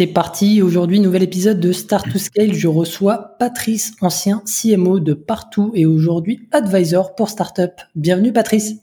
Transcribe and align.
C'est 0.00 0.06
parti, 0.06 0.62
aujourd'hui 0.62 0.98
nouvel 0.98 1.22
épisode 1.22 1.60
de 1.60 1.72
Start 1.72 2.10
to 2.10 2.18
Scale. 2.18 2.54
Je 2.54 2.68
reçois 2.68 3.36
Patrice, 3.38 3.92
ancien 4.00 4.42
CMO 4.46 4.98
de 4.98 5.12
partout 5.12 5.72
et 5.74 5.84
aujourd'hui 5.84 6.48
advisor 6.52 7.14
pour 7.14 7.28
Startup. 7.28 7.72
Bienvenue 7.94 8.32
Patrice. 8.32 8.76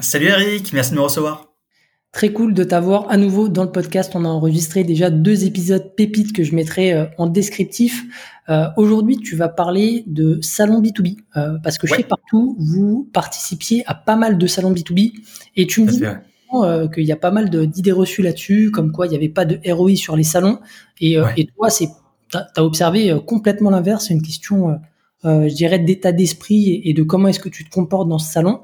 Salut 0.00 0.28
Eric, 0.28 0.72
merci 0.72 0.92
de 0.92 0.96
me 0.96 1.02
recevoir. 1.02 1.52
Très 2.10 2.32
cool 2.32 2.54
de 2.54 2.64
t'avoir 2.64 3.10
à 3.10 3.18
nouveau 3.18 3.50
dans 3.50 3.64
le 3.64 3.70
podcast. 3.70 4.12
On 4.14 4.24
a 4.24 4.28
enregistré 4.28 4.82
déjà 4.82 5.10
deux 5.10 5.44
épisodes 5.44 5.94
pépites 5.94 6.32
que 6.32 6.42
je 6.42 6.54
mettrai 6.54 6.94
euh, 6.94 7.04
en 7.18 7.26
descriptif. 7.26 8.04
Euh, 8.48 8.68
aujourd'hui, 8.78 9.18
tu 9.18 9.36
vas 9.36 9.50
parler 9.50 10.04
de 10.06 10.40
salon 10.40 10.80
B2B 10.80 11.18
euh, 11.36 11.58
parce 11.62 11.76
que 11.76 11.86
chez 11.86 12.02
Partout, 12.02 12.56
vous 12.58 13.10
participiez 13.12 13.84
à 13.86 13.94
pas 13.94 14.16
mal 14.16 14.38
de 14.38 14.46
salons 14.46 14.72
B2B 14.72 15.12
et 15.54 15.66
tu 15.66 15.82
me 15.82 15.90
dis 15.90 16.02
euh, 16.54 16.88
qu'il 16.88 17.04
y 17.04 17.12
a 17.12 17.16
pas 17.16 17.30
mal 17.30 17.50
d'idées 17.50 17.92
reçues 17.92 18.22
là-dessus, 18.22 18.70
comme 18.70 18.92
quoi 18.92 19.06
il 19.06 19.10
n'y 19.10 19.16
avait 19.16 19.28
pas 19.28 19.44
de 19.44 19.58
ROI 19.70 19.96
sur 19.96 20.16
les 20.16 20.22
salons. 20.22 20.60
Et, 21.00 21.18
euh, 21.18 21.26
et 21.36 21.46
toi, 21.46 21.70
c'est, 21.70 21.88
t'as 22.30 22.46
as 22.56 22.64
observé 22.64 23.10
euh, 23.10 23.18
complètement 23.18 23.70
l'inverse. 23.70 24.06
C'est 24.06 24.14
une 24.14 24.22
question, 24.22 24.78
je 25.24 25.54
dirais, 25.54 25.78
d'état 25.78 26.12
d'esprit 26.12 26.80
et, 26.84 26.94
de 26.94 27.02
comment 27.02 27.28
est-ce 27.28 27.40
que 27.40 27.48
tu 27.48 27.64
te 27.64 27.70
comportes 27.70 28.08
dans 28.08 28.18
ce 28.18 28.32
salon. 28.32 28.60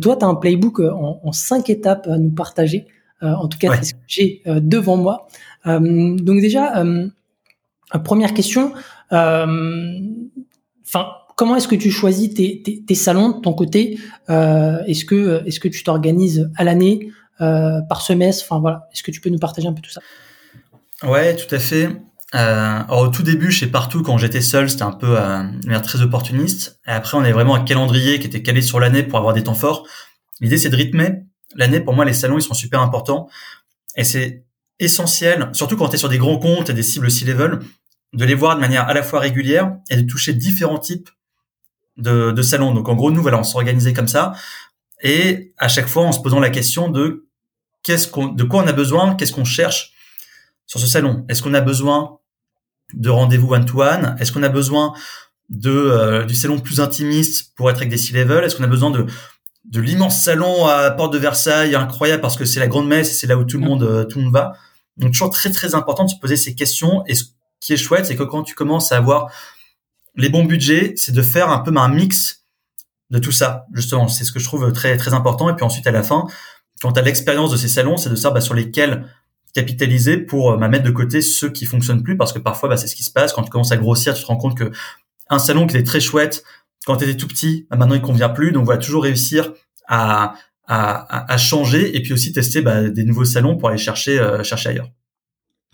toi, 0.00 0.16
tu 0.16 0.24
as 0.24 0.28
un 0.28 0.36
playbook 0.36 0.78
en, 0.80 1.20
en, 1.22 1.32
cinq 1.32 1.68
étapes 1.68 2.06
à 2.06 2.16
nous 2.16 2.30
partager. 2.30 2.86
en 3.20 3.48
tout 3.48 3.58
cas, 3.58 3.74
c'est 3.76 3.84
ce 3.86 3.94
que 3.94 4.00
j'ai 4.06 4.42
devant 4.46 4.96
moi. 4.96 5.26
donc 5.64 6.40
déjà, 6.40 6.84
première 8.04 8.34
question. 8.34 8.72
Enfin, 9.10 9.96
comment 11.36 11.54
est-ce 11.54 11.68
que 11.68 11.76
tu 11.76 11.92
choisis 11.92 12.34
tes, 12.34 12.94
salons 12.94 13.30
de 13.30 13.40
ton 13.40 13.52
côté 13.52 14.00
euh, 14.28 14.82
Est-ce 14.86 15.04
que 15.04 15.68
tu 15.68 15.84
t'organises 15.84 16.50
à 16.56 16.64
l'année, 16.64 17.12
euh, 17.40 17.80
par 17.88 18.00
semestre 18.00 18.44
Enfin 18.48 18.60
voilà, 18.60 18.88
est-ce 18.92 19.02
que 19.02 19.12
tu 19.12 19.20
peux 19.20 19.30
nous 19.30 19.38
partager 19.38 19.68
un 19.68 19.72
peu 19.72 19.82
tout 19.82 19.90
ça? 19.90 20.00
Ouais, 21.04 21.36
tout 21.36 21.54
à 21.54 21.58
fait. 21.58 21.90
Euh, 22.34 22.80
alors, 22.88 23.02
au 23.02 23.08
tout 23.08 23.22
début, 23.22 23.52
chez 23.52 23.66
Partout, 23.66 24.02
quand 24.02 24.18
j'étais 24.18 24.40
seul, 24.40 24.68
c'était 24.68 24.82
un 24.82 24.92
peu 24.92 25.16
euh, 25.18 25.78
très 25.82 26.00
opportuniste. 26.00 26.80
Et 26.86 26.90
après, 26.90 27.16
on 27.16 27.20
avait 27.20 27.32
vraiment 27.32 27.54
un 27.54 27.64
calendrier 27.64 28.18
qui 28.18 28.26
était 28.26 28.42
calé 28.42 28.62
sur 28.62 28.80
l'année 28.80 29.02
pour 29.02 29.18
avoir 29.18 29.34
des 29.34 29.44
temps 29.44 29.54
forts. 29.54 29.86
L'idée, 30.40 30.58
c'est 30.58 30.70
de 30.70 30.76
rythmer. 30.76 31.22
L'année, 31.54 31.80
pour 31.80 31.94
moi, 31.94 32.04
les 32.04 32.14
salons, 32.14 32.38
ils 32.38 32.42
sont 32.42 32.54
super 32.54 32.80
importants. 32.80 33.28
Et 33.96 34.04
c'est 34.04 34.44
essentiel, 34.78 35.50
surtout 35.52 35.76
quand 35.76 35.88
tu 35.88 35.94
es 35.94 35.98
sur 35.98 36.08
des 36.08 36.18
grands 36.18 36.38
comptes 36.38 36.68
et 36.68 36.74
des 36.74 36.82
cibles 36.82 37.10
C-level, 37.10 37.60
de 38.12 38.24
les 38.24 38.34
voir 38.34 38.56
de 38.56 38.60
manière 38.60 38.88
à 38.88 38.94
la 38.94 39.02
fois 39.02 39.20
régulière 39.20 39.76
et 39.90 39.96
de 39.96 40.02
toucher 40.02 40.32
différents 40.34 40.78
types 40.78 41.08
de, 41.96 42.32
de 42.32 42.42
salons. 42.42 42.74
Donc 42.74 42.88
en 42.88 42.94
gros, 42.94 43.10
nous, 43.10 43.22
voilà, 43.22 43.38
on 43.38 43.44
s'organisait 43.44 43.92
comme 43.92 44.08
ça. 44.08 44.34
Et 45.02 45.52
à 45.58 45.68
chaque 45.68 45.88
fois, 45.88 46.04
en 46.04 46.12
se 46.12 46.20
posant 46.20 46.40
la 46.40 46.50
question 46.50 46.88
de 46.88 47.26
qu'est-ce 47.82 48.08
qu'on, 48.08 48.26
de 48.26 48.44
quoi 48.44 48.62
on 48.62 48.66
a 48.66 48.72
besoin, 48.72 49.14
qu'est-ce 49.14 49.32
qu'on 49.32 49.44
cherche 49.44 49.92
sur 50.66 50.80
ce 50.80 50.86
salon? 50.86 51.24
Est-ce 51.28 51.42
qu'on 51.42 51.54
a 51.54 51.60
besoin 51.60 52.18
de 52.94 53.10
rendez-vous 53.10 53.52
one-to-one? 53.52 54.16
Est-ce 54.18 54.32
qu'on 54.32 54.42
a 54.42 54.48
besoin 54.48 54.92
de 55.48 55.70
euh, 55.70 56.24
du 56.24 56.34
salon 56.34 56.58
plus 56.58 56.80
intimiste 56.80 57.54
pour 57.56 57.70
être 57.70 57.76
avec 57.76 57.88
des 57.88 57.98
C-level 57.98 58.44
Est-ce 58.44 58.56
qu'on 58.56 58.64
a 58.64 58.68
besoin 58.68 58.90
de 58.90 59.06
de 59.64 59.80
l'immense 59.80 60.22
salon 60.22 60.66
à 60.66 60.90
Porte 60.92 61.12
de 61.12 61.18
Versailles 61.18 61.74
incroyable 61.74 62.22
parce 62.22 62.36
que 62.36 62.44
c'est 62.44 62.60
la 62.60 62.68
grande 62.68 62.86
messe 62.86 63.10
et 63.10 63.14
c'est 63.14 63.26
là 63.26 63.36
où 63.36 63.44
tout 63.44 63.58
le 63.58 63.64
monde 63.64 63.82
euh, 63.82 64.04
tout 64.04 64.18
le 64.18 64.24
monde 64.24 64.32
va? 64.32 64.54
Donc 64.96 65.12
toujours 65.12 65.30
très 65.30 65.50
très 65.50 65.74
important 65.74 66.04
de 66.04 66.10
se 66.10 66.16
poser 66.16 66.36
ces 66.36 66.54
questions 66.54 67.04
et 67.06 67.14
ce 67.14 67.24
qui 67.60 67.72
est 67.72 67.76
chouette 67.76 68.06
c'est 68.06 68.16
que 68.16 68.22
quand 68.22 68.42
tu 68.42 68.54
commences 68.54 68.92
à 68.92 68.96
avoir 68.96 69.30
les 70.16 70.28
bons 70.28 70.44
budgets, 70.44 70.94
c'est 70.96 71.12
de 71.12 71.22
faire 71.22 71.50
un 71.50 71.58
peu 71.58 71.72
un 71.76 71.88
mix 71.88 72.44
de 73.10 73.18
tout 73.18 73.32
ça. 73.32 73.66
Justement, 73.72 74.08
c'est 74.08 74.24
ce 74.24 74.32
que 74.32 74.38
je 74.38 74.44
trouve 74.44 74.72
très 74.72 74.96
très 74.96 75.14
important. 75.14 75.48
Et 75.50 75.54
puis 75.54 75.64
ensuite, 75.64 75.86
à 75.86 75.92
la 75.92 76.02
fin, 76.02 76.26
quand 76.82 76.92
tu 76.92 77.02
l'expérience 77.02 77.50
de 77.50 77.56
ces 77.56 77.68
salons, 77.68 77.96
c'est 77.96 78.10
de 78.10 78.16
savoir 78.16 78.34
bah, 78.34 78.40
sur 78.40 78.54
lesquels 78.54 79.06
capitaliser 79.54 80.18
pour 80.18 80.52
euh, 80.52 80.56
bah, 80.56 80.68
mettre 80.68 80.84
de 80.84 80.90
côté 80.90 81.22
ceux 81.22 81.50
qui 81.50 81.64
fonctionnent 81.64 82.02
plus, 82.02 82.16
parce 82.16 82.32
que 82.32 82.38
parfois, 82.38 82.68
bah, 82.68 82.76
c'est 82.76 82.86
ce 82.86 82.96
qui 82.96 83.04
se 83.04 83.10
passe. 83.10 83.32
Quand 83.32 83.42
tu 83.42 83.50
commences 83.50 83.72
à 83.72 83.76
grossir, 83.76 84.14
tu 84.14 84.22
te 84.22 84.26
rends 84.26 84.36
compte 84.36 84.56
que 84.56 84.70
un 85.28 85.38
salon 85.38 85.66
qui 85.66 85.76
était 85.76 85.84
très 85.84 86.00
chouette 86.00 86.44
quand 86.84 86.98
tu 86.98 87.04
étais 87.04 87.16
tout 87.16 87.26
petit, 87.26 87.66
maintenant 87.70 87.96
il 87.96 88.02
convient 88.02 88.28
plus. 88.28 88.52
Donc 88.52 88.64
voilà, 88.64 88.80
toujours 88.80 89.02
réussir 89.02 89.52
à, 89.88 90.34
changer 91.36 91.96
et 91.96 92.02
puis 92.02 92.12
aussi 92.12 92.32
tester 92.32 92.62
des 92.62 93.04
nouveaux 93.04 93.24
salons 93.24 93.56
pour 93.56 93.68
aller 93.68 93.78
chercher 93.78 94.18
euh, 94.18 94.42
chercher 94.42 94.70
ailleurs. 94.70 94.90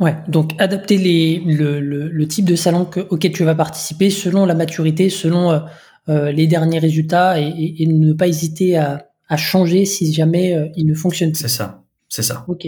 Ouais, 0.02 0.16
donc 0.26 0.54
adapter 0.58 0.98
les, 0.98 1.38
le, 1.46 1.78
le, 1.78 2.08
le 2.08 2.26
type 2.26 2.44
de 2.44 2.56
salon 2.56 2.84
que, 2.84 2.98
auquel 2.98 3.30
tu 3.30 3.44
vas 3.44 3.54
participer 3.54 4.10
selon 4.10 4.46
la 4.46 4.56
maturité, 4.56 5.08
selon 5.08 5.52
euh, 5.52 5.60
euh, 6.08 6.32
les 6.32 6.48
derniers 6.48 6.80
résultats 6.80 7.38
et, 7.38 7.76
et, 7.78 7.86
ne 7.86 8.12
pas 8.12 8.26
hésiter 8.26 8.76
à, 8.76 9.06
à 9.28 9.36
changer 9.36 9.84
si 9.84 10.12
jamais 10.12 10.56
euh, 10.56 10.66
il 10.74 10.86
ne 10.86 10.94
fonctionne 10.94 11.30
pas. 11.30 11.38
C'est 11.38 11.46
ça, 11.46 11.84
c'est 12.08 12.24
ça. 12.24 12.44
Ok. 12.48 12.66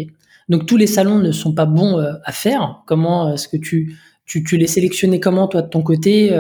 Donc 0.49 0.67
tous 0.67 0.77
les 0.77 0.87
salons 0.87 1.19
ne 1.19 1.33
sont 1.33 1.53
pas 1.53 1.65
bons 1.65 1.99
euh, 1.99 2.13
à 2.23 2.31
faire. 2.31 2.85
Comment 2.87 3.35
est-ce 3.35 3.49
que 3.49 3.57
tu, 3.57 3.99
tu, 4.27 4.45
tu 4.45 4.57
les 4.57 4.69
sélectionnais 4.69 5.19
comment 5.19 5.49
toi 5.49 5.63
de 5.63 5.69
ton 5.69 5.83
côté 5.83 6.31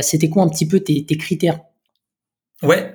C'était 0.00 0.28
quoi 0.28 0.42
un 0.42 0.48
petit 0.50 0.68
peu 0.68 0.80
tes, 0.80 1.06
tes 1.06 1.16
critères? 1.16 1.60
Ouais, 2.62 2.94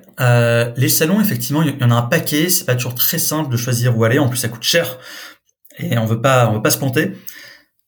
les 0.76 0.88
salons, 0.88 1.20
effectivement, 1.20 1.62
il 1.62 1.76
y 1.76 1.84
en 1.84 1.90
a 1.90 1.94
un 1.94 2.02
paquet. 2.02 2.50
C'est 2.50 2.66
pas 2.66 2.76
toujours 2.76 2.94
très 2.94 3.18
simple 3.18 3.50
de 3.50 3.56
choisir 3.56 3.98
où 3.98 4.04
aller. 4.04 4.20
En 4.20 4.28
plus, 4.28 4.38
ça 4.38 4.48
coûte 4.48 4.62
cher 4.62 4.98
et 5.80 5.98
on 5.98 6.06
veut 6.06 6.20
pas, 6.20 6.48
on 6.48 6.54
veut 6.54 6.62
pas 6.62 6.70
se 6.70 6.78
planter. 6.78 7.12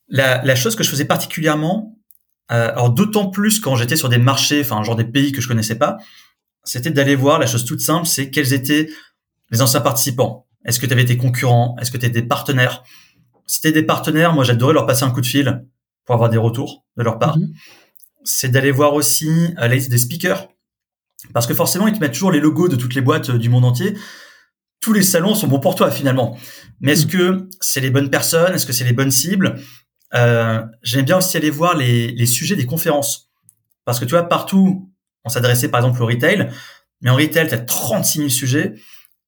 La, 0.08 0.42
la 0.44 0.54
chose 0.54 0.76
que 0.76 0.84
je 0.84 0.90
faisais 0.90 1.04
particulièrement, 1.04 1.98
euh, 2.50 2.70
alors 2.70 2.90
d'autant 2.90 3.30
plus 3.30 3.60
quand 3.60 3.76
j'étais 3.76 3.96
sur 3.96 4.08
des 4.08 4.18
marchés, 4.18 4.60
enfin 4.60 4.82
genre 4.82 4.96
des 4.96 5.04
pays 5.04 5.32
que 5.32 5.40
je 5.40 5.48
connaissais 5.48 5.76
pas, 5.76 5.96
c'était 6.64 6.90
d'aller 6.90 7.16
voir 7.16 7.38
la 7.38 7.46
chose 7.46 7.64
toute 7.64 7.80
simple, 7.80 8.06
c'est 8.06 8.30
quels 8.30 8.52
étaient 8.52 8.88
les 9.50 9.62
anciens 9.62 9.80
participants. 9.80 10.46
Est-ce 10.64 10.78
que 10.78 10.86
tu 10.86 10.92
avais 10.92 11.04
tes 11.04 11.16
concurrents? 11.16 11.76
Est-ce 11.80 11.90
que 11.90 11.96
tu 11.98 12.08
des 12.10 12.22
partenaires? 12.22 12.82
Si 13.46 13.60
tu 13.60 13.72
des 13.72 13.82
partenaires, 13.82 14.32
moi 14.32 14.44
j'adorais 14.44 14.74
leur 14.74 14.86
passer 14.86 15.04
un 15.04 15.10
coup 15.10 15.20
de 15.20 15.26
fil 15.26 15.64
pour 16.04 16.14
avoir 16.14 16.30
des 16.30 16.38
retours 16.38 16.84
de 16.96 17.02
leur 17.02 17.18
part. 17.18 17.38
Mm-hmm. 17.38 17.54
C'est 18.24 18.48
d'aller 18.48 18.70
voir 18.70 18.94
aussi 18.94 19.28
euh, 19.28 19.52
la 19.56 19.68
liste 19.68 19.90
des 19.90 19.98
speakers. 19.98 20.48
Parce 21.32 21.46
que 21.46 21.54
forcément, 21.54 21.86
ils 21.88 21.94
te 21.94 22.00
mettent 22.00 22.12
toujours 22.12 22.32
les 22.32 22.40
logos 22.40 22.68
de 22.68 22.76
toutes 22.76 22.94
les 22.94 23.00
boîtes 23.00 23.30
euh, 23.30 23.38
du 23.38 23.48
monde 23.48 23.64
entier. 23.64 23.96
Tous 24.82 24.92
les 24.92 25.02
salons 25.02 25.34
sont 25.34 25.46
bons 25.46 25.60
pour 25.60 25.74
toi 25.74 25.90
finalement. 25.90 26.36
Mais 26.80 26.92
est-ce 26.92 27.06
mm. 27.06 27.10
que 27.10 27.48
c'est 27.60 27.80
les 27.80 27.90
bonnes 27.90 28.10
personnes? 28.10 28.52
Est-ce 28.54 28.66
que 28.66 28.74
c'est 28.74 28.84
les 28.84 28.92
bonnes 28.92 29.10
cibles? 29.10 29.58
Euh, 30.14 30.60
J'aime 30.82 31.06
bien 31.06 31.16
aussi 31.16 31.38
aller 31.38 31.50
voir 31.50 31.74
les, 31.74 32.08
les 32.08 32.26
sujets 32.26 32.56
des 32.56 32.66
conférences. 32.66 33.30
Parce 33.86 33.98
que 33.98 34.04
tu 34.04 34.10
vois, 34.10 34.28
partout, 34.28 34.92
on 35.24 35.30
s'adressait 35.30 35.68
par 35.68 35.80
exemple 35.80 36.02
au 36.02 36.06
retail, 36.06 36.50
mais 37.00 37.10
en 37.10 37.16
retail, 37.16 37.48
tu 37.48 37.54
as 37.54 37.58
36 37.58 38.18
000 38.18 38.28
sujets. 38.28 38.74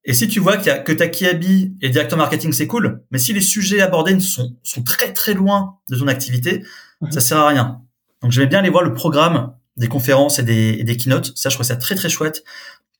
Et 0.05 0.13
si 0.13 0.29
tu 0.29 0.39
vois 0.39 0.59
qu'il 0.59 0.67
y 0.67 0.71
a, 0.71 0.79
que 0.79 0.93
ta 0.93 1.09
Kiabi 1.09 1.77
et 1.81 1.87
le 1.87 1.93
directeur 1.93 2.19
marketing, 2.19 2.53
c'est 2.53 2.67
cool, 2.67 3.03
mais 3.11 3.19
si 3.19 3.33
les 3.33 3.41
sujets 3.41 3.81
abordés 3.81 4.21
sont, 4.21 4.55
sont 4.63 4.83
très 4.83 5.13
très 5.13 5.33
loin 5.33 5.79
de 5.89 5.97
ton 5.97 6.09
activité, 6.09 6.63
mhm. 7.01 7.11
ça 7.11 7.21
sert 7.21 7.39
à 7.39 7.49
rien. 7.49 7.81
Donc 8.21 8.31
j'aimais 8.31 8.47
bien 8.47 8.59
aller 8.59 8.71
voir 8.71 8.83
le 8.83 8.93
programme 8.93 9.55
des 9.77 9.89
conférences 9.89 10.39
et 10.39 10.43
des, 10.43 10.77
et 10.79 10.85
des 10.85 10.97
keynotes. 10.97 11.33
Ça, 11.37 11.49
je 11.49 11.57
trouve 11.57 11.67
ça 11.67 11.77
très 11.77 11.95
très 11.95 12.09
chouette 12.09 12.45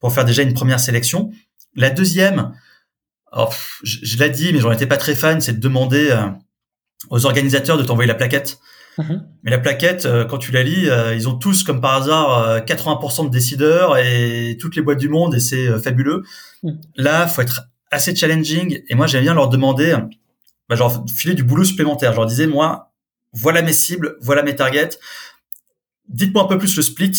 pour 0.01 0.13
faire 0.13 0.25
déjà 0.25 0.43
une 0.43 0.55
première 0.55 0.81
sélection. 0.81 1.31
La 1.77 1.91
deuxième, 1.91 2.53
oh, 3.33 3.49
je, 3.83 3.99
je 4.03 4.19
l'ai 4.19 4.31
dit, 4.31 4.53
mais 4.53 4.61
j'en 4.61 4.73
étais 4.73 4.87
pas 4.87 4.97
très 4.97 5.15
fan, 5.15 5.41
c'est 5.41 5.55
de 5.55 5.61
demander 5.61 6.11
euh, 6.11 6.29
aux 7.11 7.27
organisateurs 7.27 7.79
de 7.79 7.83
t'envoyer 7.83 8.09
la 8.09 8.15
plaquette. 8.15 8.59
Mhm. 8.99 9.27
Mais 9.43 9.51
la 9.51 9.59
plaquette, 9.59 10.07
euh, 10.07 10.25
quand 10.25 10.39
tu 10.39 10.53
la 10.53 10.63
lis, 10.63 10.89
euh, 10.89 11.15
ils 11.15 11.29
ont 11.29 11.35
tous, 11.35 11.65
comme 11.65 11.81
par 11.81 11.95
hasard, 11.95 12.65
80% 12.65 13.23
euh, 13.23 13.25
de 13.27 13.31
décideurs 13.31 13.97
et 13.99 14.57
toutes 14.61 14.77
les 14.77 14.83
boîtes 14.83 14.99
du 14.99 15.09
monde 15.09 15.35
et 15.35 15.41
c'est 15.41 15.79
fabuleux. 15.79 16.23
Mhm. 16.63 16.81
Là, 16.97 17.27
faut 17.27 17.43
être 17.43 17.63
assez 17.91 18.15
challenging 18.15 18.83
et 18.89 18.95
moi, 18.95 19.07
j'aime 19.07 19.23
bien 19.23 19.35
leur 19.35 19.49
demander, 19.49 19.97
bah, 20.69 20.77
genre, 20.77 21.05
filer 21.13 21.35
du 21.35 21.45
boulot 21.45 21.65
supplémentaire. 21.65 22.13
Je 22.13 22.17
leur 22.17 22.27
disais, 22.27 22.47
moi, 22.47 22.93
voilà 23.33 23.63
mes 23.63 23.73
cibles, 23.73 24.17
voilà 24.21 24.43
mes 24.43 24.55
targets. 24.55 24.91
Dites-moi 26.09 26.45
un 26.45 26.47
peu 26.47 26.59
plus 26.59 26.77
le 26.77 26.83
split. 26.83 27.13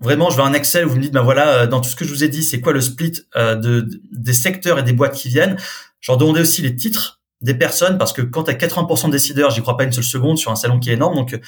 Vraiment, 0.00 0.30
je 0.30 0.36
veux 0.36 0.42
un 0.42 0.52
Excel 0.52 0.86
où 0.86 0.90
vous 0.90 0.96
me 0.96 1.02
dites, 1.02 1.12
bah 1.12 1.22
voilà, 1.22 1.66
dans 1.66 1.80
tout 1.80 1.88
ce 1.88 1.96
que 1.96 2.04
je 2.04 2.10
vous 2.10 2.22
ai 2.22 2.28
dit, 2.28 2.42
c'est 2.42 2.60
quoi 2.60 2.72
le 2.72 2.80
split 2.80 3.20
de, 3.34 3.88
des 4.12 4.32
secteurs 4.32 4.78
et 4.78 4.82
des 4.82 4.92
boîtes 4.92 5.14
qui 5.14 5.28
viennent. 5.28 5.56
Je 6.00 6.12
leur 6.12 6.18
demandais 6.18 6.40
aussi 6.40 6.62
les 6.62 6.76
titres 6.76 7.18
des 7.40 7.54
personnes 7.54 7.98
parce 7.98 8.12
que 8.12 8.22
quand 8.22 8.48
as 8.48 8.54
80% 8.54 9.06
de 9.06 9.12
décideurs, 9.12 9.50
j'y 9.50 9.60
crois 9.60 9.76
pas 9.76 9.84
une 9.84 9.92
seule 9.92 10.04
seconde 10.04 10.38
sur 10.38 10.50
un 10.50 10.56
salon 10.56 10.78
qui 10.78 10.90
est 10.90 10.94
énorme. 10.94 11.14
Donc, 11.14 11.34
euh, 11.34 11.38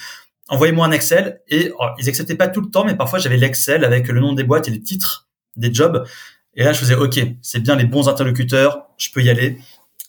envoyez-moi 0.49 0.85
un 0.85 0.91
Excel. 0.91 1.41
Et 1.47 1.71
oh, 1.79 1.87
ils 1.97 2.07
acceptaient 2.07 2.35
pas 2.35 2.47
tout 2.47 2.61
le 2.61 2.69
temps, 2.69 2.85
mais 2.85 2.95
parfois 2.95 3.19
j'avais 3.19 3.37
l'Excel 3.37 3.83
avec 3.83 4.07
le 4.07 4.19
nom 4.19 4.33
des 4.33 4.43
boîtes 4.43 4.67
et 4.67 4.71
les 4.71 4.81
titres 4.81 5.27
des 5.55 5.73
jobs. 5.73 6.05
Et 6.53 6.63
là, 6.63 6.73
je 6.73 6.79
faisais 6.79 6.95
OK, 6.95 7.19
c'est 7.41 7.59
bien 7.59 7.75
les 7.75 7.85
bons 7.85 8.09
interlocuteurs, 8.09 8.87
je 8.97 9.09
peux 9.11 9.21
y 9.21 9.29
aller. 9.29 9.57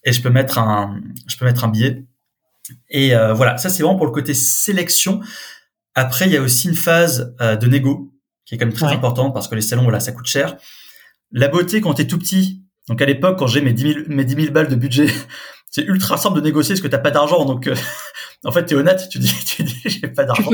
et 0.05 0.13
je 0.13 0.21
peux 0.21 0.31
mettre 0.31 0.59
un, 0.59 1.01
je 1.29 1.37
peux 1.37 1.45
mettre 1.45 1.65
un 1.65 1.69
billet. 1.69 2.05
Et 2.91 3.15
euh, 3.15 3.33
voilà, 3.33 3.59
ça 3.59 3.69
c'est 3.69 3.83
vraiment 3.83 3.97
pour 3.97 4.07
le 4.07 4.13
côté 4.13 4.35
sélection. 4.35 5.21
Après, 5.95 6.27
il 6.27 6.33
y 6.33 6.37
a 6.37 6.41
aussi 6.43 6.69
une 6.69 6.75
phase 6.75 7.35
euh, 7.41 7.57
de 7.57 7.67
négo 7.67 8.12
qui 8.53 8.57
est 8.57 8.59
quand 8.59 8.67
même 8.67 8.75
très 8.75 8.93
importante 8.93 9.33
parce 9.33 9.49
que 9.49 9.55
les 9.55 9.63
salons, 9.63 9.85
voilà, 9.85 9.99
ça 9.99 10.13
coûte 10.13 10.27
cher. 10.27 10.59
La 11.31 11.49
beauté 11.49 11.81
quand 11.81 11.95
t'es 11.95 12.07
tout 12.07 12.19
petit. 12.19 12.63
Donc 12.87 13.01
à 13.01 13.07
l'époque, 13.07 13.39
quand 13.39 13.47
j'ai 13.47 13.63
mes 13.63 13.73
10 13.73 13.83
000, 13.83 13.99
mes 14.09 14.27
10 14.27 14.35
000 14.35 14.53
balles 14.53 14.69
de 14.69 14.75
budget, 14.75 15.07
c'est 15.71 15.85
ultra 15.85 16.19
simple 16.19 16.37
de 16.37 16.45
négocier 16.45 16.75
parce 16.75 16.83
que 16.83 16.89
t'as 16.89 16.99
pas 16.99 17.11
d'argent. 17.11 17.47
Donc 17.47 17.67
euh, 17.67 17.75
en 18.45 18.53
fait, 18.53 18.67
t'es 18.67 18.75
honnête, 18.75 19.09
tu 19.11 19.19
dis, 19.19 19.35
tu 19.47 19.63
dis, 19.63 19.81
j'ai 19.87 20.09
pas 20.09 20.25
d'argent. 20.25 20.51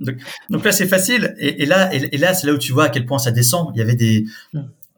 Donc, 0.00 0.18
donc, 0.50 0.64
là, 0.64 0.72
c'est 0.72 0.86
facile. 0.86 1.34
Et, 1.38 1.62
et 1.62 1.66
là, 1.66 1.94
et, 1.94 2.18
là, 2.18 2.34
c'est 2.34 2.46
là 2.46 2.52
où 2.52 2.58
tu 2.58 2.72
vois 2.72 2.84
à 2.84 2.88
quel 2.90 3.06
point 3.06 3.18
ça 3.18 3.30
descend. 3.30 3.70
Il 3.74 3.78
y 3.78 3.82
avait 3.82 3.96
des 3.96 4.26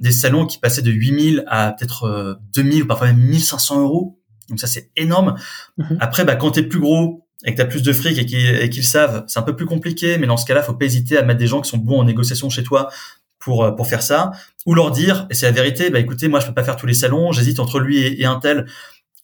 des 0.00 0.11
salons 0.11 0.47
qui 0.47 0.59
passaient 0.59 0.83
de 0.83 0.91
8000 0.91 1.44
à 1.47 1.71
peut-être 1.79 2.41
2000 2.55 2.81
euh, 2.81 2.83
ou 2.83 2.87
parfois 2.89 3.06
même 3.06 3.19
1500 3.19 3.83
euros. 3.83 4.19
Donc 4.49 4.59
ça, 4.59 4.67
c'est 4.67 4.91
énorme. 4.97 5.37
Mm-hmm. 5.79 5.97
Après, 6.00 6.25
bah, 6.25 6.35
quand 6.35 6.50
t'es 6.50 6.65
plus 6.65 6.81
gros, 6.81 7.25
et 7.44 7.53
que 7.53 7.56
tu 7.56 7.62
as 7.62 7.67
plus 7.67 7.83
de 7.83 7.93
fric 7.93 8.19
et 8.19 8.71
qu'ils 8.71 8.85
savent, 8.85 9.25
c'est 9.27 9.39
un 9.39 9.43
peu 9.43 9.56
plus 9.56 9.67
compliqué, 9.67 10.19
mais 10.19 10.27
dans 10.27 10.37
ce 10.37 10.47
cas-là, 10.47 10.62
faut 10.62 10.75
pas 10.75 10.85
hésiter 10.85 11.19
à 11.19 11.23
mettre 11.23 11.39
des 11.39 11.47
gens 11.47 11.61
qui 11.61 11.71
sont 11.71 11.79
bons 11.79 12.00
en 12.00 12.05
négociation 12.05 12.50
chez 12.50 12.62
toi 12.62 12.91
pour 13.39 13.65
euh, 13.65 13.73
pour 13.73 13.89
faire 13.89 14.03
ça, 14.03 14.33
ou 14.67 14.75
leur 14.75 14.93
dire, 14.93 15.27
et 15.31 15.35
c'est 15.35 15.47
la 15.47 15.53
vérité, 15.53 15.91
bah 15.91 15.99
écoutez, 15.99 16.29
moi 16.29 16.41
je 16.41 16.47
peux 16.47 16.55
pas 16.55 16.65
faire 16.65 16.77
tous 16.77 16.87
les 16.87 16.94
salons, 16.94 17.33
j'hésite 17.33 17.59
entre 17.59 17.81
lui 17.81 17.99
et, 17.99 18.25
un 18.25 18.39
tel, 18.39 18.67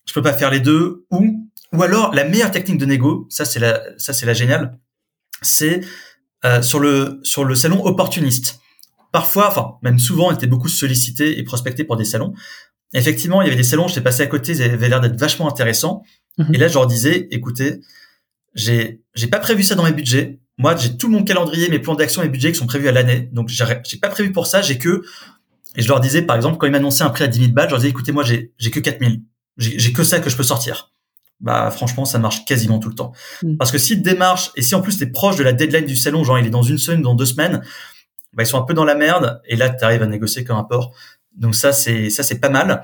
je 0.06 0.12
peux 0.12 0.22
pas 0.22 0.32
faire 0.32 0.50
les 0.50 0.60
deux, 0.60 1.06
ou 1.10 1.48
ou 1.72 1.82
alors 1.82 2.14
la 2.14 2.24
meilleure 2.24 2.50
technique 2.50 2.78
de 2.78 2.86
négo, 2.86 3.26
ça 3.30 3.44
c'est 3.44 3.60
la 3.60 3.82
ça 3.96 4.12
c'est 4.12 4.26
la 4.26 4.34
géniale, 4.34 4.78
c'est 5.42 5.82
euh, 6.44 6.62
sur 6.62 6.80
le 6.80 7.20
sur 7.22 7.44
le 7.44 7.54
salon 7.54 7.84
opportuniste. 7.84 8.60
Parfois, 9.12 9.48
enfin 9.48 9.74
même 9.82 9.98
souvent, 9.98 10.28
on 10.28 10.32
était 10.32 10.46
beaucoup 10.46 10.68
sollicité 10.68 11.38
et 11.38 11.44
prospecté 11.44 11.84
pour 11.84 11.96
des 11.96 12.04
salons. 12.04 12.34
Effectivement, 12.94 13.42
il 13.42 13.44
y 13.44 13.48
avait 13.48 13.56
des 13.56 13.62
salons, 13.62 13.86
j'étais 13.86 14.00
passé 14.00 14.22
à 14.22 14.26
côté, 14.26 14.52
ils 14.52 14.62
avaient 14.62 14.88
l'air 14.88 15.00
d'être 15.00 15.18
vachement 15.18 15.48
intéressants. 15.48 16.02
Mhm. 16.38 16.54
Et 16.54 16.58
là, 16.58 16.68
je 16.68 16.74
leur 16.74 16.86
disais, 16.86 17.28
écoutez, 17.30 17.80
j'ai 18.58 19.00
j'ai 19.14 19.28
pas 19.28 19.38
prévu 19.38 19.62
ça 19.62 19.74
dans 19.74 19.84
mes 19.84 19.92
budgets. 19.92 20.40
Moi, 20.58 20.74
j'ai 20.76 20.96
tout 20.96 21.08
mon 21.08 21.22
calendrier, 21.22 21.68
mes 21.68 21.78
plans 21.78 21.94
d'action 21.94 22.22
et 22.22 22.28
budgets 22.28 22.50
qui 22.50 22.58
sont 22.58 22.66
prévus 22.66 22.88
à 22.88 22.92
l'année. 22.92 23.28
Donc, 23.32 23.48
j'ai 23.48 23.98
pas 23.98 24.08
prévu 24.08 24.32
pour 24.32 24.48
ça. 24.48 24.60
J'ai 24.60 24.76
que 24.76 25.04
et 25.76 25.82
je 25.82 25.88
leur 25.88 26.00
disais, 26.00 26.22
par 26.22 26.34
exemple, 26.34 26.58
quand 26.58 26.66
ils 26.66 26.72
m'annonçaient 26.72 27.04
un 27.04 27.10
prix 27.10 27.24
à 27.24 27.28
10 27.28 27.38
000 27.38 27.52
balles, 27.52 27.66
je 27.66 27.70
leur 27.70 27.78
disais, 27.78 27.90
écoutez, 27.90 28.10
moi, 28.10 28.24
j'ai 28.24 28.52
j'ai 28.58 28.70
que 28.70 28.80
4 28.80 28.98
000. 28.98 29.12
J'ai 29.56 29.92
que 29.92 30.02
ça 30.02 30.18
que 30.18 30.28
je 30.28 30.36
peux 30.36 30.42
sortir. 30.42 30.92
Bah, 31.40 31.70
franchement, 31.70 32.04
ça 32.04 32.18
marche 32.18 32.44
quasiment 32.44 32.80
tout 32.80 32.88
le 32.88 32.96
temps. 32.96 33.12
Mm. 33.42 33.56
Parce 33.56 33.70
que 33.70 33.78
si 33.78 33.96
te 33.96 34.02
démarche 34.02 34.50
et 34.56 34.62
si 34.62 34.74
en 34.74 34.80
plus 34.80 34.98
t'es 34.98 35.06
proche 35.06 35.36
de 35.36 35.44
la 35.44 35.52
deadline 35.52 35.84
du 35.84 35.96
salon, 35.96 36.24
genre 36.24 36.38
il 36.38 36.46
est 36.46 36.50
dans 36.50 36.62
une 36.62 36.78
semaine, 36.78 37.02
dans 37.02 37.14
deux 37.14 37.26
semaines, 37.26 37.62
bah 38.32 38.42
ils 38.42 38.46
sont 38.46 38.58
un 38.58 38.62
peu 38.62 38.74
dans 38.74 38.84
la 38.84 38.96
merde. 38.96 39.40
Et 39.46 39.54
là, 39.54 39.70
tu 39.70 39.84
arrives 39.84 40.02
à 40.02 40.06
négocier 40.06 40.42
comme 40.42 40.56
un 40.56 40.64
port. 40.64 40.92
Donc 41.36 41.54
ça, 41.54 41.72
c'est 41.72 42.10
ça, 42.10 42.24
c'est 42.24 42.40
pas 42.40 42.50
mal. 42.50 42.82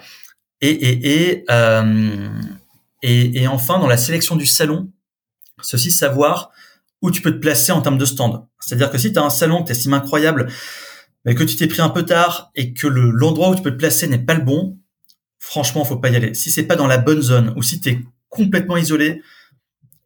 Et 0.60 0.70
et 0.70 1.30
et, 1.30 1.44
euh, 1.50 2.28
et 3.02 3.42
et 3.42 3.48
enfin, 3.48 3.80
dans 3.80 3.88
la 3.88 3.96
sélection 3.96 4.36
du 4.36 4.46
salon, 4.46 4.88
c'est 5.62 5.74
aussi 5.74 5.90
savoir 5.90 6.50
où 7.02 7.10
tu 7.10 7.20
peux 7.20 7.32
te 7.32 7.38
placer 7.38 7.72
en 7.72 7.82
termes 7.82 7.98
de 7.98 8.04
stand. 8.04 8.46
C'est-à-dire 8.60 8.90
que 8.90 8.98
si 8.98 9.12
tu 9.12 9.18
as 9.18 9.22
un 9.22 9.30
salon 9.30 9.62
que 9.62 9.66
tu 9.66 9.72
estimes 9.72 9.94
incroyable, 9.94 10.48
mais 11.24 11.34
que 11.34 11.44
tu 11.44 11.56
t'es 11.56 11.66
pris 11.66 11.82
un 11.82 11.90
peu 11.90 12.04
tard 12.04 12.50
et 12.54 12.72
que 12.72 12.86
le, 12.86 13.10
l'endroit 13.10 13.50
où 13.50 13.54
tu 13.54 13.62
peux 13.62 13.70
te 13.70 13.76
placer 13.76 14.06
n'est 14.08 14.18
pas 14.18 14.34
le 14.34 14.42
bon, 14.42 14.78
franchement, 15.38 15.84
faut 15.84 15.96
pas 15.96 16.10
y 16.10 16.16
aller. 16.16 16.34
Si 16.34 16.50
c'est 16.50 16.64
pas 16.64 16.76
dans 16.76 16.86
la 16.86 16.98
bonne 16.98 17.20
zone 17.20 17.52
ou 17.56 17.62
si 17.62 17.80
tu 17.80 17.90
es 17.90 17.98
complètement 18.28 18.76
isolé, 18.76 19.22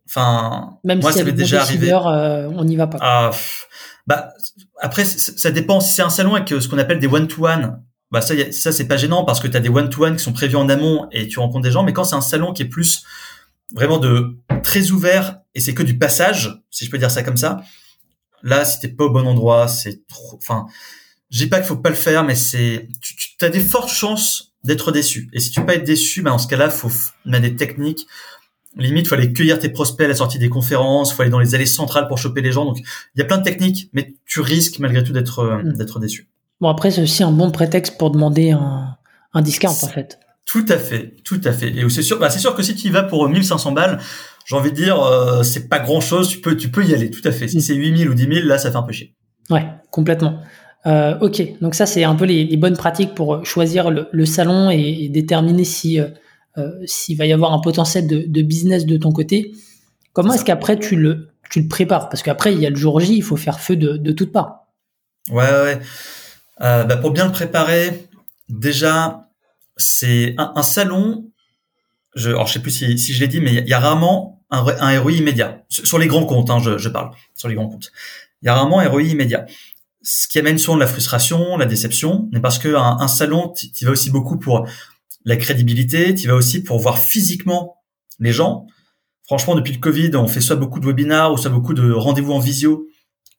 enfin, 0.08 0.78
même 0.84 1.00
moi, 1.00 1.12
si 1.12 1.18
ça 1.18 1.24
m'est 1.24 1.32
déjà 1.32 1.62
arrivé. 1.62 1.92
Euh, 1.92 2.48
on 2.48 2.64
n'y 2.64 2.76
va 2.76 2.86
pas. 2.86 2.98
Ah, 3.00 3.30
bah, 4.06 4.32
après, 4.80 5.04
ça 5.04 5.50
dépend. 5.50 5.80
Si 5.80 5.92
c'est 5.94 6.02
un 6.02 6.10
salon 6.10 6.34
avec 6.34 6.48
ce 6.48 6.68
qu'on 6.68 6.78
appelle 6.78 6.98
des 6.98 7.06
one-to-one, 7.06 7.82
bah 8.10 8.22
ça, 8.22 8.34
ça 8.52 8.72
c'est 8.72 8.88
pas 8.88 8.96
gênant 8.96 9.24
parce 9.24 9.38
que 9.38 9.46
tu 9.46 9.56
as 9.56 9.60
des 9.60 9.68
one-to-one 9.68 10.16
qui 10.16 10.22
sont 10.24 10.32
prévus 10.32 10.56
en 10.56 10.68
amont 10.68 11.08
et 11.12 11.28
tu 11.28 11.38
rencontres 11.38 11.62
des 11.62 11.70
gens. 11.70 11.82
Mais 11.82 11.92
quand 11.92 12.04
c'est 12.04 12.16
un 12.16 12.22
salon 12.22 12.52
qui 12.52 12.62
est 12.62 12.68
plus 12.68 13.04
vraiment 13.74 13.98
de 13.98 14.38
très 14.62 14.90
ouvert 14.90 15.40
et 15.54 15.60
c'est 15.60 15.74
que 15.74 15.82
du 15.82 15.98
passage, 15.98 16.62
si 16.70 16.84
je 16.84 16.90
peux 16.90 16.98
dire 16.98 17.10
ça 17.10 17.22
comme 17.22 17.36
ça. 17.36 17.62
Là, 18.42 18.64
si 18.64 18.78
t'es 18.80 18.88
pas 18.88 19.04
au 19.04 19.10
bon 19.10 19.26
endroit, 19.26 19.66
c'est 19.66 20.06
trop. 20.06 20.36
Enfin, 20.36 20.66
je 21.30 21.38
dis 21.38 21.46
pas 21.48 21.58
qu'il 21.58 21.66
faut 21.66 21.76
pas 21.76 21.90
le 21.90 21.96
faire, 21.96 22.24
mais 22.24 22.36
c'est 22.36 22.88
tu, 23.00 23.14
tu 23.16 23.44
as 23.44 23.48
des 23.48 23.60
fortes 23.60 23.90
chances 23.90 24.52
d'être 24.64 24.92
déçu. 24.92 25.28
Et 25.32 25.40
si 25.40 25.50
tu 25.50 25.60
peux 25.60 25.66
pas 25.66 25.74
être 25.74 25.84
déçu, 25.84 26.22
ben 26.22 26.30
dans 26.30 26.38
ce 26.38 26.46
cas-là, 26.48 26.70
faut 26.70 26.90
mettre 27.24 27.42
des 27.42 27.56
techniques. 27.56 28.06
Limite, 28.76 29.08
faut 29.08 29.14
aller 29.14 29.32
cueillir 29.32 29.58
tes 29.58 29.70
prospects 29.70 30.04
à 30.04 30.08
la 30.08 30.14
sortie 30.14 30.38
des 30.38 30.48
conférences, 30.48 31.12
faut 31.12 31.22
aller 31.22 31.30
dans 31.30 31.40
les 31.40 31.54
allées 31.54 31.66
centrales 31.66 32.06
pour 32.06 32.18
choper 32.18 32.42
les 32.42 32.52
gens. 32.52 32.64
Donc, 32.64 32.78
il 32.78 33.18
y 33.18 33.22
a 33.22 33.24
plein 33.24 33.38
de 33.38 33.42
techniques, 33.42 33.90
mais 33.92 34.14
tu 34.24 34.40
risques 34.40 34.78
malgré 34.78 35.02
tout 35.02 35.12
d'être 35.12 35.62
mm. 35.64 35.72
d'être 35.72 35.98
déçu. 35.98 36.28
Bon, 36.60 36.68
après, 36.68 36.90
c'est 36.90 37.02
aussi 37.02 37.22
un 37.22 37.32
bon 37.32 37.50
prétexte 37.50 37.98
pour 37.98 38.10
demander 38.10 38.52
un, 38.52 38.96
un 39.32 39.42
discount 39.42 39.68
en 39.68 39.88
fait. 39.88 40.20
Tout 40.48 40.64
à 40.70 40.78
fait, 40.78 41.14
tout 41.24 41.40
à 41.44 41.52
fait. 41.52 41.68
Et 41.68 41.86
c'est 41.90 42.00
sûr, 42.00 42.18
bah 42.18 42.30
c'est 42.30 42.38
sûr 42.38 42.54
que 42.54 42.62
si 42.62 42.74
tu 42.74 42.86
y 42.86 42.90
vas 42.90 43.02
pour 43.02 43.28
1500 43.28 43.72
balles, 43.72 43.98
j'ai 44.46 44.56
envie 44.56 44.70
de 44.70 44.76
dire, 44.76 44.98
euh, 44.98 45.42
c'est 45.42 45.68
pas 45.68 45.78
grand 45.78 46.00
chose. 46.00 46.26
Tu 46.26 46.40
peux, 46.40 46.56
tu 46.56 46.70
peux 46.70 46.82
y 46.86 46.94
aller, 46.94 47.10
tout 47.10 47.20
à 47.24 47.32
fait. 47.32 47.48
Si 47.48 47.60
c'est 47.60 47.74
8000 47.74 48.08
ou 48.08 48.14
10 48.14 48.22
000, 48.22 48.46
là, 48.46 48.56
ça 48.56 48.70
fait 48.70 48.78
un 48.78 48.82
peu 48.82 48.92
chier. 48.92 49.14
Ouais, 49.50 49.66
complètement. 49.90 50.40
Euh, 50.86 51.18
ok, 51.20 51.60
donc 51.60 51.74
ça 51.74 51.84
c'est 51.84 52.04
un 52.04 52.14
peu 52.14 52.24
les, 52.24 52.56
bonnes 52.56 52.78
pratiques 52.78 53.14
pour 53.14 53.44
choisir 53.44 53.90
le, 53.90 54.24
salon 54.24 54.70
et, 54.70 55.10
déterminer 55.10 55.64
si 55.64 56.00
euh, 56.00 56.08
s'il 56.86 57.18
va 57.18 57.26
y 57.26 57.32
avoir 57.32 57.52
un 57.52 57.58
potentiel 57.58 58.06
de, 58.06 58.42
business 58.42 58.86
de 58.86 58.96
ton 58.96 59.12
côté. 59.12 59.52
Comment 60.14 60.32
est-ce 60.32 60.46
qu'après 60.46 60.78
tu 60.78 60.96
le 60.96 61.28
tu 61.50 61.60
le 61.60 61.68
prépares? 61.68 62.08
Parce 62.08 62.22
qu'après 62.22 62.54
il 62.54 62.60
y 62.60 62.64
a 62.64 62.70
le 62.70 62.76
jour 62.76 63.00
J, 63.00 63.16
il 63.16 63.22
faut 63.22 63.36
faire 63.36 63.60
feu 63.60 63.76
de, 63.76 63.98
de 63.98 64.12
toutes 64.12 64.32
parts. 64.32 64.66
Ouais, 65.30 65.44
ouais. 65.44 65.78
Bah, 66.58 66.96
pour 66.96 67.10
bien 67.10 67.26
le 67.26 67.32
préparer, 67.32 68.08
déjà 68.48 69.27
c'est 69.78 70.34
un, 70.36 70.62
salon. 70.62 71.30
Je, 72.14 72.30
alors 72.30 72.46
je 72.46 72.54
sais 72.54 72.60
plus 72.60 72.72
si, 72.72 72.98
si 72.98 73.14
je 73.14 73.20
l'ai 73.20 73.28
dit, 73.28 73.40
mais 73.40 73.54
il 73.54 73.68
y, 73.68 73.72
a 73.72 73.80
rarement 73.80 74.44
un, 74.50 74.66
un 74.80 75.00
ROI 75.00 75.12
immédiat 75.12 75.64
sur, 75.68 75.98
les 75.98 76.08
grands 76.08 76.26
comptes. 76.26 76.50
Hein, 76.50 76.58
je, 76.58 76.76
je, 76.76 76.88
parle 76.88 77.10
sur 77.34 77.48
les 77.48 77.54
grands 77.54 77.68
comptes. 77.68 77.92
Il 78.42 78.46
y 78.46 78.48
a 78.48 78.54
rarement 78.54 78.80
un 78.80 78.88
ROI 78.88 79.02
immédiat. 79.02 79.46
Ce 80.02 80.28
qui 80.28 80.38
amène 80.38 80.58
souvent 80.58 80.76
de 80.76 80.80
la 80.80 80.86
frustration, 80.86 81.56
la 81.56 81.66
déception, 81.66 82.28
mais 82.32 82.40
parce 82.40 82.58
que 82.58 82.74
un, 82.74 83.08
salon, 83.08 83.52
tu 83.74 83.84
vas 83.84 83.92
aussi 83.92 84.10
beaucoup 84.10 84.38
pour 84.38 84.66
la 85.24 85.36
crédibilité, 85.36 86.14
tu 86.14 86.28
vas 86.28 86.34
aussi 86.34 86.62
pour 86.62 86.78
voir 86.78 86.98
physiquement 86.98 87.76
les 88.18 88.32
gens. 88.32 88.66
Franchement, 89.26 89.54
depuis 89.54 89.74
le 89.74 89.78
Covid, 89.78 90.16
on 90.16 90.26
fait 90.26 90.40
soit 90.40 90.56
beaucoup 90.56 90.80
de 90.80 90.86
webinars 90.86 91.32
ou 91.32 91.36
soit 91.36 91.50
beaucoup 91.50 91.74
de 91.74 91.92
rendez-vous 91.92 92.32
en 92.32 92.38
visio. 92.38 92.88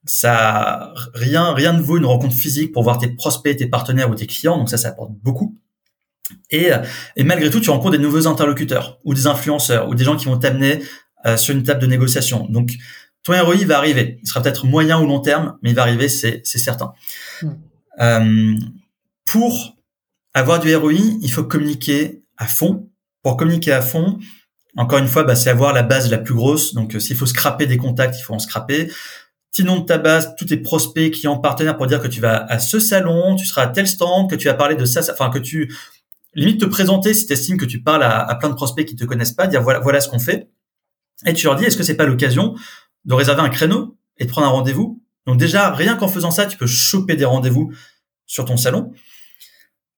Ça, 0.05 0.93
rien, 1.13 1.53
rien 1.53 1.73
ne 1.73 1.81
vaut 1.81 1.97
une 1.97 2.05
rencontre 2.05 2.35
physique 2.35 2.71
pour 2.71 2.83
voir 2.83 2.99
tes 2.99 3.09
prospects, 3.09 3.57
tes 3.57 3.67
partenaires 3.67 4.09
ou 4.09 4.15
tes 4.15 4.27
clients. 4.27 4.57
Donc 4.57 4.69
ça, 4.69 4.77
ça 4.77 4.89
apporte 4.89 5.11
beaucoup. 5.23 5.57
Et, 6.51 6.69
et 7.15 7.23
malgré 7.23 7.49
tout, 7.49 7.59
tu 7.59 7.69
rencontres 7.69 7.97
des 7.97 8.03
nouveaux 8.03 8.27
interlocuteurs 8.27 8.99
ou 9.03 9.13
des 9.13 9.27
influenceurs 9.27 9.89
ou 9.89 9.95
des 9.95 10.03
gens 10.03 10.15
qui 10.15 10.25
vont 10.25 10.37
t'amener 10.37 10.81
euh, 11.25 11.35
sur 11.35 11.53
une 11.53 11.63
table 11.63 11.81
de 11.81 11.87
négociation. 11.87 12.47
Donc, 12.49 12.77
ton 13.23 13.33
ROI 13.33 13.65
va 13.65 13.77
arriver. 13.77 14.19
Il 14.23 14.27
sera 14.27 14.41
peut-être 14.41 14.65
moyen 14.65 15.01
ou 15.01 15.05
long 15.05 15.19
terme, 15.19 15.57
mais 15.61 15.71
il 15.71 15.75
va 15.75 15.81
arriver, 15.81 16.07
c'est 16.07 16.41
certain. 16.45 16.93
Hmm. 17.41 17.49
Euh, 17.99 18.55
pour 19.25 19.75
avoir 20.33 20.61
du 20.61 20.73
ROI, 20.73 20.93
il 21.21 21.29
faut 21.29 21.43
communiquer 21.43 22.23
à 22.37 22.47
fond. 22.47 22.89
Pour 23.21 23.35
communiquer 23.35 23.73
à 23.73 23.81
fond, 23.81 24.17
encore 24.77 24.99
une 24.99 25.07
fois, 25.07 25.23
bah, 25.23 25.35
c'est 25.35 25.49
avoir 25.49 25.73
la 25.73 25.83
base 25.83 26.09
la 26.09 26.19
plus 26.19 26.33
grosse. 26.33 26.73
Donc, 26.73 26.95
euh, 26.95 26.99
s'il 27.01 27.17
faut 27.17 27.25
scraper 27.25 27.67
des 27.67 27.75
contacts, 27.75 28.17
il 28.17 28.23
faut 28.23 28.33
en 28.33 28.39
scraper. 28.39 28.89
Petit 29.51 29.65
nom 29.65 29.79
de 29.79 29.85
ta 29.85 29.97
base, 29.97 30.35
tous 30.37 30.45
tes 30.45 30.57
prospects, 30.57 31.11
clients, 31.11 31.37
partenaires 31.37 31.75
pour 31.75 31.87
dire 31.87 31.99
que 31.99 32.07
tu 32.07 32.21
vas 32.21 32.45
à 32.45 32.59
ce 32.59 32.79
salon, 32.79 33.35
tu 33.35 33.45
seras 33.45 33.63
à 33.63 33.67
tel 33.67 33.87
stand, 33.87 34.29
que 34.29 34.35
tu 34.35 34.47
vas 34.47 34.53
parler 34.53 34.75
de 34.75 34.85
ça, 34.85 35.01
enfin 35.11 35.29
que 35.29 35.39
tu 35.39 35.75
limite 36.33 36.59
te 36.59 36.65
présenter 36.65 37.13
si 37.13 37.25
tu 37.27 37.33
estimes 37.33 37.57
que 37.57 37.65
tu 37.65 37.81
parles 37.81 38.03
à, 38.03 38.35
plein 38.35 38.49
de 38.49 38.55
prospects 38.55 38.85
qui 38.85 38.95
te 38.95 39.05
connaissent 39.05 39.31
pas, 39.31 39.47
dire 39.47 39.61
voilà, 39.61 39.79
voilà 39.79 40.01
ce 40.01 40.09
qu'on 40.09 40.19
fait. 40.19 40.49
Et 41.25 41.33
tu 41.33 41.45
leur 41.45 41.55
dis, 41.55 41.65
est-ce 41.65 41.77
que 41.77 41.83
c'est 41.83 41.95
pas 41.95 42.05
l'occasion 42.05 42.55
de 43.05 43.13
réserver 43.13 43.41
un 43.41 43.49
créneau 43.49 43.97
et 44.17 44.25
de 44.25 44.29
prendre 44.29 44.47
un 44.47 44.51
rendez-vous? 44.51 45.01
Donc 45.25 45.37
déjà, 45.37 45.71
rien 45.71 45.95
qu'en 45.95 46.07
faisant 46.07 46.31
ça, 46.31 46.45
tu 46.45 46.57
peux 46.57 46.67
choper 46.67 47.15
des 47.15 47.25
rendez-vous 47.25 47.73
sur 48.25 48.45
ton 48.45 48.57
salon. 48.57 48.93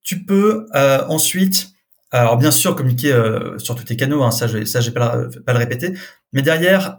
Tu 0.03 0.25
peux 0.25 0.65
euh, 0.73 1.05
ensuite, 1.07 1.73
alors 2.11 2.37
bien 2.37 2.51
sûr, 2.51 2.75
communiquer 2.75 3.11
euh, 3.11 3.59
sur 3.59 3.75
tous 3.75 3.83
tes 3.83 3.95
canaux, 3.95 4.23
hein, 4.23 4.31
ça, 4.31 4.47
je, 4.47 4.65
ça, 4.65 4.81
j'ai 4.81 4.91
pas, 4.91 5.27
pas 5.45 5.53
le 5.53 5.59
répéter, 5.59 5.93
mais 6.33 6.41
derrière, 6.41 6.97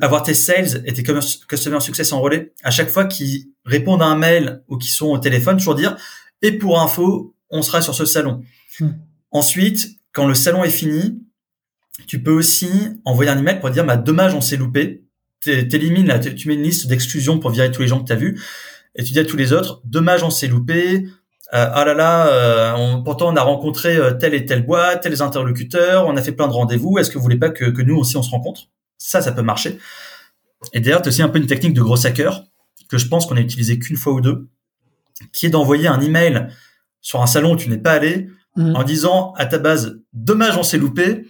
avoir 0.00 0.22
tes 0.22 0.34
sales 0.34 0.82
et 0.84 0.92
tes 0.92 1.02
customer 1.02 1.80
success 1.80 2.12
en 2.12 2.20
relais, 2.20 2.52
à 2.64 2.70
chaque 2.70 2.88
fois 2.88 3.04
qu'ils 3.04 3.48
répondent 3.64 4.02
à 4.02 4.06
un 4.06 4.16
mail 4.16 4.62
ou 4.68 4.78
qu'ils 4.78 4.90
sont 4.90 5.08
au 5.08 5.18
téléphone, 5.18 5.58
toujours 5.58 5.74
dire, 5.74 5.96
et 6.42 6.52
pour 6.52 6.80
info, 6.80 7.35
on 7.50 7.62
sera 7.62 7.80
sur 7.82 7.94
ce 7.94 8.04
salon. 8.04 8.42
Hmm. 8.80 8.90
Ensuite, 9.30 9.98
quand 10.12 10.26
le 10.26 10.34
salon 10.34 10.64
est 10.64 10.70
fini, 10.70 11.22
tu 12.06 12.22
peux 12.22 12.32
aussi 12.32 12.70
envoyer 13.04 13.30
un 13.30 13.38
email 13.38 13.60
pour 13.60 13.70
dire 13.70 13.84
bah 13.84 13.96
dommage 13.96 14.34
on 14.34 14.40
s'est 14.40 14.56
loupé. 14.56 15.04
T'élimines 15.40 16.06
là, 16.06 16.18
tu 16.18 16.48
mets 16.48 16.54
une 16.54 16.62
liste 16.62 16.86
d'exclusion 16.88 17.38
pour 17.38 17.50
virer 17.50 17.70
tous 17.70 17.82
les 17.82 17.88
gens 17.88 18.00
que 18.00 18.06
tu 18.06 18.12
as 18.12 18.16
vus 18.16 18.40
et 18.96 19.04
tu 19.04 19.12
dis 19.12 19.18
à 19.18 19.24
tous 19.24 19.36
les 19.36 19.52
autres 19.52 19.80
dommage 19.84 20.22
on 20.22 20.30
s'est 20.30 20.48
loupé. 20.48 21.06
Euh, 21.54 21.70
ah 21.72 21.84
là 21.84 21.94
là, 21.94 22.26
euh, 22.28 22.96
pourtant 23.04 23.32
on 23.32 23.36
a 23.36 23.42
rencontré 23.42 23.96
euh, 23.96 24.12
telle 24.12 24.34
et 24.34 24.44
telle 24.44 24.66
boîte, 24.66 25.02
tels 25.02 25.22
interlocuteurs, 25.22 26.06
on 26.08 26.16
a 26.16 26.22
fait 26.22 26.32
plein 26.32 26.48
de 26.48 26.52
rendez-vous. 26.52 26.98
Est-ce 26.98 27.08
que 27.08 27.18
vous 27.18 27.22
voulez 27.22 27.38
pas 27.38 27.50
que, 27.50 27.66
que 27.66 27.82
nous 27.82 27.96
aussi 27.96 28.16
on 28.16 28.22
se 28.22 28.30
rencontre? 28.30 28.62
Ça, 28.98 29.20
ça 29.20 29.30
peut 29.30 29.42
marcher. 29.42 29.78
Et 30.72 30.80
d'ailleurs, 30.80 31.00
c'est 31.04 31.08
aussi 31.08 31.22
un 31.22 31.28
peu 31.28 31.38
une 31.38 31.46
technique 31.46 31.74
de 31.74 31.82
gros 31.82 32.04
hacker 32.04 32.42
que 32.88 32.98
je 32.98 33.06
pense 33.06 33.26
qu'on 33.26 33.36
a 33.36 33.40
utilisé 33.40 33.78
qu'une 33.78 33.96
fois 33.96 34.12
ou 34.12 34.20
deux, 34.20 34.48
qui 35.32 35.46
est 35.46 35.50
d'envoyer 35.50 35.86
un 35.86 36.00
email 36.00 36.48
sur 37.06 37.22
un 37.22 37.28
salon 37.28 37.52
où 37.52 37.56
tu 37.56 37.68
n'es 37.68 37.78
pas 37.78 37.92
allé 37.92 38.30
mhm. 38.56 38.74
en 38.74 38.82
disant 38.82 39.32
à 39.36 39.46
ta 39.46 39.58
base, 39.58 40.00
dommage, 40.12 40.56
on 40.56 40.64
s'est 40.64 40.76
loupé. 40.76 41.28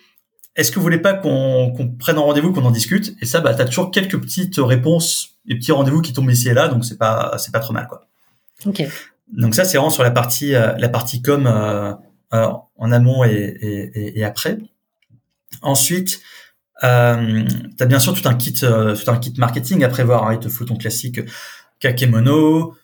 Est-ce 0.54 0.70
que 0.70 0.76
vous 0.76 0.82
voulez 0.82 0.96
pas 0.96 1.12
qu'on 1.12 1.94
prenne 1.98 2.16
un 2.16 2.22
rendez-vous, 2.22 2.50
qu'on 2.54 2.64
en 2.64 2.70
discute? 2.70 3.14
Et 3.20 3.26
ça, 3.26 3.42
bah, 3.42 3.52
t'as 3.52 3.66
toujours 3.66 3.90
quelques 3.90 4.18
petites 4.18 4.56
réponses, 4.56 5.36
et 5.46 5.54
petits 5.54 5.72
rendez-vous 5.72 6.00
qui 6.00 6.14
tombent 6.14 6.30
ici 6.30 6.48
et 6.48 6.54
là, 6.54 6.68
donc 6.68 6.86
c'est 6.86 6.96
pas 6.96 7.36
c'est 7.36 7.52
pas 7.52 7.60
trop 7.60 7.74
mal, 7.74 7.88
quoi. 7.88 8.06
Ok. 8.64 8.84
Donc 9.30 9.54
ça, 9.54 9.66
c'est 9.66 9.76
vraiment 9.76 9.90
sur 9.90 10.02
la 10.02 10.10
partie 10.10 10.54
euh, 10.54 10.72
la 10.78 10.88
partie 10.88 11.20
com 11.20 11.46
euh, 11.46 11.92
euh, 12.32 12.48
en 12.78 12.90
amont 12.90 13.24
et, 13.24 13.34
et, 13.34 14.18
et, 14.18 14.24
après. 14.24 14.56
Ensuite, 15.60 16.22
euh, 16.84 17.44
tu 17.76 17.82
as 17.82 17.86
bien 17.86 17.98
sûr 17.98 18.14
tout 18.14 18.26
un 18.26 18.34
kit 18.34 18.54
tout 18.54 19.10
un 19.10 19.18
kit 19.18 19.34
marketing 19.36 19.84
à 19.84 19.90
prévoir. 19.90 20.26
Hein. 20.26 20.32
Il 20.32 20.40
te 20.40 20.48
faut 20.48 20.64
ton 20.64 20.76
classique 20.76 21.20
kakemono, 21.80 22.74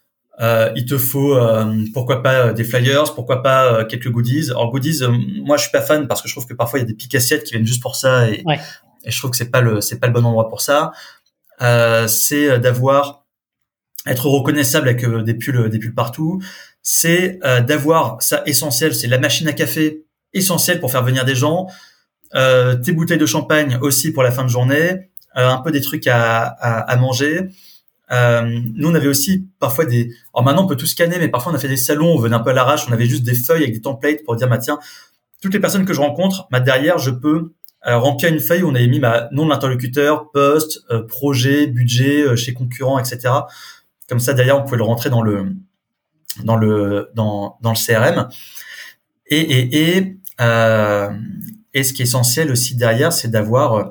euh, 0.40 0.72
il 0.76 0.86
te 0.86 0.96
faut 0.96 1.36
euh, 1.36 1.84
pourquoi 1.92 2.22
pas 2.22 2.46
euh, 2.46 2.52
des 2.52 2.64
flyers, 2.64 3.14
pourquoi 3.14 3.42
pas 3.42 3.72
euh, 3.72 3.84
quelques 3.84 4.08
goodies. 4.08 4.50
Alors 4.50 4.70
goodies, 4.70 5.00
moi 5.44 5.56
je 5.58 5.62
suis 5.62 5.70
pas 5.70 5.82
fan 5.82 6.08
parce 6.08 6.22
que 6.22 6.28
je 6.28 6.32
trouve 6.34 6.46
que 6.46 6.54
parfois 6.54 6.78
il 6.78 6.82
y 6.82 6.84
a 6.84 6.88
des 6.88 6.94
piques 6.94 7.14
assiettes 7.14 7.44
qui 7.44 7.52
viennent 7.52 7.66
juste 7.66 7.82
pour 7.82 7.96
ça 7.96 8.28
et, 8.30 8.42
et 9.04 9.10
je 9.10 9.18
trouve 9.18 9.30
que 9.30 9.36
c'est 9.36 9.50
pas 9.50 9.60
le 9.60 9.80
c'est 9.82 9.98
pas 10.00 10.06
le 10.06 10.12
bon 10.12 10.24
endroit 10.24 10.48
pour 10.48 10.62
ça. 10.62 10.92
c'est 12.08 12.58
d'avoir 12.60 13.26
être 14.06 14.26
reconnaissable 14.26 14.88
avec 14.88 15.04
des 15.06 15.34
pulls 15.34 15.68
des 15.68 15.78
pulls 15.78 15.94
partout. 15.94 16.40
C'est 16.82 17.38
d'avoir 17.66 18.20
ça 18.22 18.42
essentiel, 18.46 18.94
c'est 18.94 19.08
la 19.08 19.18
machine 19.18 19.46
à 19.48 19.52
café 19.52 20.06
essentielle 20.32 20.80
pour 20.80 20.90
faire 20.90 21.04
venir 21.04 21.24
des 21.26 21.34
gens. 21.34 21.66
tes 22.32 22.92
bouteilles 22.92 23.18
de 23.18 23.26
champagne 23.26 23.78
aussi 23.82 24.12
pour 24.12 24.22
la 24.22 24.30
fin 24.30 24.44
de 24.44 24.48
journée. 24.48 25.10
un 25.34 25.58
peu 25.58 25.70
des 25.72 25.82
trucs 25.82 26.06
à, 26.06 26.42
à, 26.44 26.80
à 26.80 26.96
manger 26.96 27.50
euh, 28.12 28.60
nous, 28.74 28.88
on 28.88 28.94
avait 28.94 29.08
aussi 29.08 29.48
parfois 29.58 29.84
des. 29.84 30.14
Alors 30.34 30.44
maintenant, 30.44 30.64
on 30.64 30.66
peut 30.66 30.76
tout 30.76 30.86
scanner, 30.86 31.18
mais 31.18 31.28
parfois 31.28 31.52
on 31.52 31.54
a 31.54 31.58
fait 31.58 31.68
des 31.68 31.76
salons, 31.76 32.12
on 32.14 32.18
venait 32.18 32.36
un 32.36 32.40
peu 32.40 32.50
à 32.50 32.52
l'arrache, 32.52 32.86
on 32.88 32.92
avait 32.92 33.06
juste 33.06 33.22
des 33.22 33.34
feuilles 33.34 33.62
avec 33.62 33.74
des 33.74 33.80
templates 33.80 34.22
pour 34.24 34.36
dire, 34.36 34.48
bah 34.48 34.58
tiens, 34.58 34.78
toutes 35.40 35.54
les 35.54 35.60
personnes 35.60 35.84
que 35.84 35.94
je 35.94 36.00
rencontre, 36.00 36.46
bah, 36.50 36.60
derrière, 36.60 36.98
je 36.98 37.10
peux 37.10 37.52
euh, 37.86 37.98
remplir 37.98 38.32
une 38.32 38.38
feuille 38.38 38.62
où 38.62 38.68
on 38.68 38.74
avait 38.74 38.86
mis 38.86 39.00
ma 39.00 39.28
nom 39.32 39.44
de 39.44 39.50
l'interlocuteur, 39.50 40.30
poste, 40.30 40.84
euh, 40.90 41.02
projet, 41.02 41.66
budget, 41.66 42.22
euh, 42.22 42.36
chez 42.36 42.54
concurrent, 42.54 42.98
etc. 42.98 43.34
Comme 44.08 44.20
ça, 44.20 44.34
derrière, 44.34 44.56
on 44.58 44.62
pouvait 44.62 44.76
le 44.76 44.84
rentrer 44.84 45.10
dans 45.10 45.22
le 45.22 45.46
dans 46.44 46.56
le 46.56 47.10
dans 47.14 47.58
dans 47.60 47.70
le 47.70 47.76
CRM. 47.76 48.28
Et 49.26 49.40
et 49.40 49.96
et 49.96 50.18
et 51.74 51.82
ce 51.82 51.92
qui 51.92 52.02
est 52.02 52.04
essentiel 52.04 52.50
aussi 52.50 52.76
derrière, 52.76 53.12
c'est 53.12 53.28
d'avoir 53.28 53.90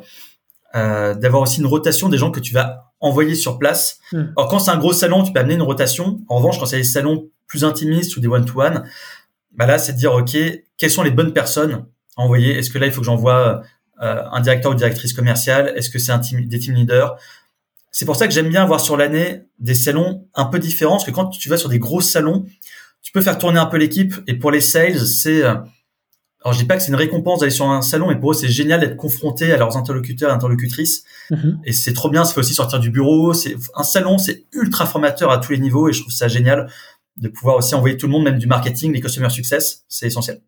d'avoir 0.73 1.41
aussi 1.41 1.59
une 1.59 1.65
rotation 1.65 2.07
des 2.07 2.17
gens 2.17 2.31
que 2.31 2.39
tu 2.39 2.53
vas 2.53 2.90
envoyer 3.01 3.35
sur 3.35 3.59
place. 3.59 3.99
Hmm. 4.11 4.27
Alors 4.37 4.49
quand 4.49 4.59
c'est 4.59 4.71
un 4.71 4.77
gros 4.77 4.93
salon, 4.93 5.23
tu 5.23 5.33
peux 5.33 5.39
amener 5.39 5.55
une 5.55 5.61
rotation. 5.61 6.21
En 6.29 6.37
revanche, 6.37 6.59
quand 6.59 6.65
c'est 6.65 6.77
des 6.77 6.83
salons 6.83 7.27
plus 7.47 7.65
intimistes 7.65 8.15
ou 8.15 8.21
des 8.21 8.27
one-to-one, 8.27 8.83
bah 9.53 9.65
là, 9.65 9.77
c'est 9.77 9.93
de 9.93 9.97
dire, 9.97 10.13
OK, 10.13 10.37
quelles 10.77 10.91
sont 10.91 11.03
les 11.03 11.11
bonnes 11.11 11.33
personnes 11.33 11.85
à 12.15 12.21
envoyer? 12.21 12.57
Est-ce 12.57 12.69
que 12.69 12.77
là, 12.77 12.85
il 12.85 12.93
faut 12.93 13.01
que 13.01 13.05
j'envoie 13.05 13.61
euh, 14.01 14.23
un 14.31 14.39
directeur 14.39 14.71
ou 14.71 14.75
directrice 14.75 15.13
commerciale? 15.13 15.73
Est-ce 15.75 15.89
que 15.89 15.99
c'est 15.99 16.17
team, 16.21 16.47
des 16.47 16.59
team 16.59 16.75
leaders? 16.75 17.17
C'est 17.91 18.05
pour 18.05 18.15
ça 18.15 18.27
que 18.27 18.33
j'aime 18.33 18.47
bien 18.47 18.63
avoir 18.63 18.79
sur 18.79 18.95
l'année 18.95 19.41
des 19.59 19.75
salons 19.75 20.25
un 20.33 20.45
peu 20.45 20.59
différents, 20.59 20.93
parce 20.93 21.05
que 21.05 21.11
quand 21.11 21.25
tu 21.25 21.49
vas 21.49 21.57
sur 21.57 21.67
des 21.67 21.79
gros 21.79 21.99
salons, 21.99 22.45
tu 23.01 23.11
peux 23.11 23.21
faire 23.21 23.37
tourner 23.37 23.59
un 23.59 23.65
peu 23.65 23.77
l'équipe. 23.77 24.13
Et 24.27 24.35
pour 24.35 24.51
les 24.51 24.61
sales, 24.61 25.05
c'est... 25.05 25.43
Euh, 25.43 25.55
alors 26.43 26.53
je 26.53 26.59
dis 26.59 26.65
pas 26.65 26.75
que 26.75 26.81
c'est 26.81 26.89
une 26.89 26.95
récompense 26.95 27.39
d'aller 27.39 27.51
sur 27.51 27.69
un 27.69 27.81
salon, 27.81 28.07
mais 28.07 28.15
pour 28.15 28.31
eux 28.31 28.33
c'est 28.33 28.47
génial 28.47 28.79
d'être 28.79 28.97
confronté 28.97 29.51
à 29.51 29.57
leurs 29.57 29.77
interlocuteurs 29.77 30.33
interlocutrices. 30.33 31.03
Mhm. 31.29 31.59
Et 31.65 31.71
c'est 31.71 31.93
trop 31.93 32.09
bien, 32.09 32.23
ça 32.23 32.33
fait 32.33 32.39
aussi 32.39 32.53
sortir 32.53 32.79
du 32.79 32.89
bureau. 32.89 33.33
C'est 33.33 33.55
un 33.75 33.83
salon, 33.83 34.17
c'est 34.17 34.45
ultra 34.51 34.85
formateur 34.85 35.31
à 35.31 35.37
tous 35.37 35.51
les 35.51 35.59
niveaux 35.59 35.87
et 35.87 35.93
je 35.93 36.01
trouve 36.01 36.13
ça 36.13 36.27
génial 36.27 36.67
de 37.17 37.27
pouvoir 37.27 37.57
aussi 37.57 37.75
envoyer 37.75 37.97
tout 37.97 38.07
le 38.07 38.11
monde, 38.11 38.23
même 38.23 38.39
du 38.39 38.47
marketing, 38.47 38.93
les 38.93 39.01
customer 39.01 39.29
success, 39.29 39.83
c'est 39.87 40.07
essentiel. 40.07 40.41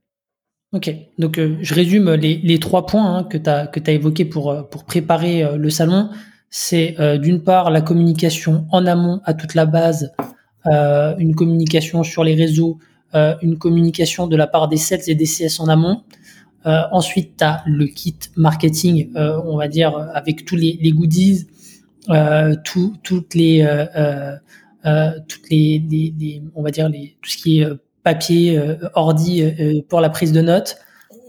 Ok, 0.74 0.92
donc 1.20 1.38
euh, 1.38 1.58
je 1.62 1.76
résume 1.76 2.12
les, 2.14 2.40
les 2.44 2.60
trois 2.60 2.88
points 2.88 3.18
hein, 3.18 3.24
que 3.24 3.38
tu 3.38 3.48
as, 3.48 3.68
que 3.68 3.80
as 3.86 3.92
évoqués 3.92 4.26
pour, 4.26 4.50
euh, 4.50 4.64
pour 4.64 4.86
préparer 4.86 5.44
euh, 5.44 5.56
le 5.56 5.70
salon. 5.70 6.10
C'est 6.50 6.96
d'une 7.18 7.42
part 7.42 7.72
la 7.72 7.82
communication 7.82 8.68
en 8.70 8.86
amont 8.86 9.22
à 9.26 9.34
toute 9.34 9.56
la 9.56 9.66
base, 9.66 10.14
une 10.68 11.34
communication 11.34 12.04
sur 12.04 12.24
les 12.24 12.36
réseaux, 12.36 12.78
une 13.14 13.58
communication 13.58 14.28
de 14.28 14.36
la 14.36 14.48
part 14.48 14.68
des 14.68 14.78
sales 14.78 15.02
et 15.08 15.16
des 15.16 15.26
CS 15.26 15.60
en 15.60 15.68
amont. 15.68 16.04
Euh, 16.66 16.82
ensuite, 16.92 17.38
tu 17.38 17.44
as 17.44 17.64
le 17.66 17.88
kit 17.88 18.18
marketing, 18.36 19.12
euh, 19.16 19.40
on 19.46 19.58
va 19.58 19.68
dire, 19.68 19.96
avec 20.14 20.46
tous 20.46 20.56
les, 20.56 20.92
goodies, 20.92 21.48
tout, 22.64 22.96
toutes 23.04 23.36
les, 23.36 23.66
toutes 25.28 25.50
les, 25.50 26.42
on 26.56 26.64
va 26.64 26.72
dire, 26.72 26.90
les, 26.90 27.18
tout 27.22 27.30
ce 27.30 27.38
qui 27.38 27.62
est 27.62 27.68
papier, 28.04 28.62
ordi 28.94 29.44
pour 29.90 30.02
la 30.02 30.10
prise 30.10 30.32
de 30.32 30.42
notes. 30.42 30.78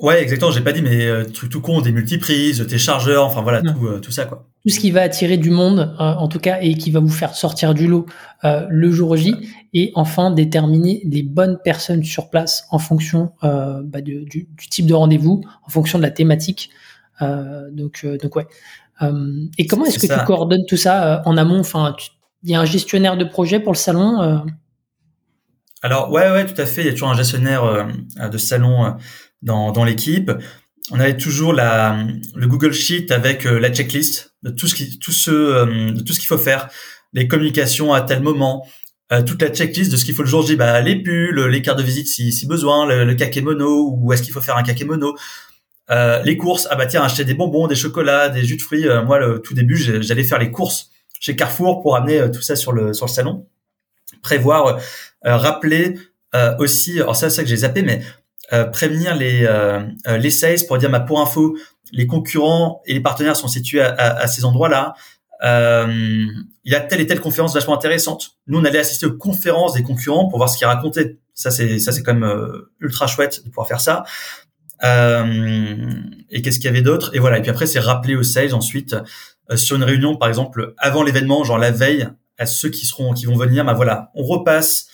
Ouais, 0.05 0.23
exactement. 0.23 0.51
J'ai 0.51 0.61
pas 0.61 0.73
dit, 0.73 0.83
mais 0.83 1.07
euh, 1.07 1.25
truc 1.25 1.49
tout 1.49 1.63
con, 1.63 1.81
des 1.81 1.91
multiprises, 1.91 2.67
tes 2.69 2.77
chargeurs, 2.77 3.25
enfin 3.25 3.41
voilà, 3.41 3.63
tout, 3.63 3.87
euh, 3.87 4.01
tout 4.01 4.13
ça 4.13 4.27
quoi. 4.27 4.47
Tout 4.63 4.69
ce 4.69 4.79
qui 4.79 4.91
va 4.91 5.01
attirer 5.01 5.39
du 5.39 5.49
monde, 5.49 5.97
euh, 5.99 6.05
en 6.05 6.29
tout 6.29 6.39
cas, 6.39 6.59
et 6.61 6.75
qui 6.75 6.91
va 6.91 7.01
vous 7.01 7.09
faire 7.09 7.35
sortir 7.35 7.73
du 7.73 7.87
lot 7.87 8.05
euh, 8.45 8.67
le 8.69 8.93
jour 8.93 9.17
J. 9.17 9.35
Et 9.73 9.93
enfin, 9.95 10.31
déterminer 10.31 11.01
les 11.07 11.23
bonnes 11.23 11.59
personnes 11.65 12.05
sur 12.05 12.29
place 12.29 12.67
en 12.71 12.79
fonction 12.79 13.33
bah, 13.43 14.03
du, 14.03 14.27
du, 14.27 14.47
type 14.71 14.87
de 14.87 14.93
rendez-vous, 14.93 15.43
en 15.67 15.71
fonction 15.71 15.97
de 15.97 16.03
la 16.03 16.11
thématique. 16.11 16.69
donc, 17.21 18.07
donc 18.23 18.37
ouais. 18.37 18.47
et 19.57 19.67
comment 19.67 19.87
est-ce 19.87 19.99
que 19.99 20.07
tu 20.07 20.25
coordonnes 20.27 20.67
tout 20.69 20.77
ça 20.77 21.23
en 21.25 21.39
amont? 21.39 21.61
Enfin, 21.61 21.97
il 22.43 22.51
y 22.51 22.55
a 22.55 22.61
un 22.61 22.67
gestionnaire 22.67 23.17
de 23.17 23.25
projet 23.25 23.59
pour 23.59 23.73
le 23.73 23.79
salon. 23.79 24.45
Alors 25.83 26.13
ouais, 26.13 26.31
ouais, 26.31 26.45
tout 26.45 26.61
à 26.61 26.67
fait. 26.67 26.83
Il 26.83 26.87
y 26.87 26.91
a 26.91 26.93
toujours 26.93 27.11
un 27.11 27.17
gestionnaire 27.17 27.89
de 28.31 28.39
salon 28.39 28.95
dans, 29.45 29.71
dans 29.71 29.85
l'équipe. 29.85 30.33
On 30.91 31.01
avait 31.01 31.17
toujours 31.17 31.53
la, 31.53 32.05
le 32.35 32.47
Google 32.47 32.73
Sheet 32.73 33.11
avec 33.11 33.47
euh, 33.47 33.59
la 33.59 33.73
checklist 33.73 34.35
de 34.43 34.51
tout 34.51 34.67
ce 34.67 34.75
qui, 34.75 34.99
tout 34.99 35.13
ce, 35.13 35.31
euh, 35.31 35.93
de 35.93 36.01
tout 36.03 36.13
ce 36.13 36.19
qu'il 36.19 36.27
faut 36.27 36.39
faire, 36.39 36.69
les 37.13 37.29
communications 37.29 37.95
à 37.95 38.03
tel 38.03 38.21
moment, 38.21 38.67
euh, 39.13 39.23
toute 39.23 39.41
la 39.41 39.49
checklist 39.49 39.91
de 39.91 39.97
ce 39.97 40.05
qu'il 40.05 40.15
faut 40.15 40.23
le 40.23 40.29
jour 40.29 40.47
J, 40.47 40.57
bah, 40.57 40.81
les 40.81 41.03
pulls, 41.03 41.47
les 41.47 41.63
cartes 41.63 41.79
de 41.79 41.83
visite 41.85 42.09
si, 42.09 42.33
si 42.33 42.47
besoin, 42.47 42.87
le, 42.87 43.05
le 43.05 43.15
kakémono 43.15 43.97
ou 43.97 44.13
est-ce 44.13 44.23
qu'il 44.23 44.33
faut 44.33 44.43
faire 44.43 44.57
un 44.57 44.63
kakémono, 44.63 45.17
euh, 45.91 46.23
les 46.23 46.37
courses, 46.37 46.67
ah 46.71 46.77
bah 46.77 46.87
tiens, 46.87 47.03
acheter 47.03 47.25
des 47.25 47.35
bonbons, 47.35 47.67
des 47.67 47.77
chocolats, 47.77 48.29
des 48.29 48.45
jus 48.45 48.57
de 48.57 48.63
fruits. 48.63 48.87
moi, 49.07 49.19
le 49.19 49.41
tout 49.41 49.55
début, 49.55 49.77
j'allais 49.77 50.25
faire 50.25 50.39
les 50.39 50.51
courses 50.51 50.91
chez 51.21 51.37
Carrefour 51.37 51.83
pour 51.83 51.97
amener 51.97 52.31
tout 52.31 52.41
ça 52.41 52.57
sur 52.57 52.73
le 52.73 52.95
sur 52.95 53.05
le 53.05 53.11
salon. 53.11 53.47
Prévoir, 54.23 54.81
rappeler 55.23 55.99
aussi, 56.59 57.01
alors 57.01 57.17
ça, 57.17 57.29
c'est 57.29 57.37
ça 57.37 57.43
que 57.43 57.51
j'ai 57.51 57.59
zappé, 57.59 57.83
mais 57.83 58.01
euh, 58.55 58.65
prévenir 58.65 59.17
les 59.17 59.45
euh, 59.45 59.81
euh, 60.07 60.17
les 60.17 60.31
sales 60.31 60.65
pour 60.69 60.79
dire 60.79 60.91
bah, 60.91 61.01
pour 61.01 61.21
info 61.21 61.57
les 61.93 62.07
concurrents 62.07 62.83
et 62.87 62.95
les 62.95 63.01
partenaires 63.01 63.37
sont 63.37 63.49
situés 63.49 63.81
à, 63.83 64.27
ces 64.27 64.45
endroits-là. 64.45 64.95
Il 65.43 66.73
y 66.73 66.75
a 66.75 66.81
telle 66.81 67.01
et 67.01 67.07
telle 67.07 67.21
conférence 67.21 67.55
vachement 67.55 67.75
intéressante. 67.75 68.39
Nous, 68.49 68.59
on 68.59 68.65
allait 68.65 68.81
assister 68.81 69.07
aux 69.07 69.17
conférences 69.17 69.75
des 69.75 69.83
concurrents 69.83 70.27
pour 70.29 70.39
voir 70.39 70.49
ce 70.49 70.59
qu'ils 70.59 70.67
racontaient. 70.67 71.19
Ça, 71.35 71.53
c'est 71.53 71.79
ça, 71.79 71.93
c'est 71.93 72.03
quand 72.03 72.15
même 72.15 72.53
ultra 72.81 73.07
chouette 73.07 73.45
de 73.45 73.51
pouvoir 73.51 73.69
faire 73.69 73.81
ça. 73.81 74.05
Et 74.83 76.43
qu'est-ce 76.43 76.57
qu'il 76.57 76.65
y 76.65 76.69
avait 76.69 76.83
d'autre? 76.83 77.15
Et 77.15 77.21
voilà. 77.21 77.39
Et 77.39 77.43
puis 77.43 77.51
après, 77.51 77.67
c'est 77.67 77.79
rappeler 77.79 78.17
aux 78.17 78.25
sales 78.25 78.55
ensuite 78.55 78.97
sur 79.55 79.77
une 79.77 79.85
réunion, 79.85 80.17
par 80.17 80.29
exemple, 80.29 80.75
avant 80.79 81.05
l'événement, 81.05 81.45
genre 81.45 81.59
la 81.59 81.71
veille, 81.71 82.09
à 82.39 82.47
ceux 82.47 82.71
qui 82.71 82.87
seront, 82.87 83.13
qui 83.13 83.27
vont 83.27 83.37
venir. 83.37 83.65
Bah 83.65 83.75
voilà, 83.75 84.11
on 84.15 84.25
repasse 84.25 84.89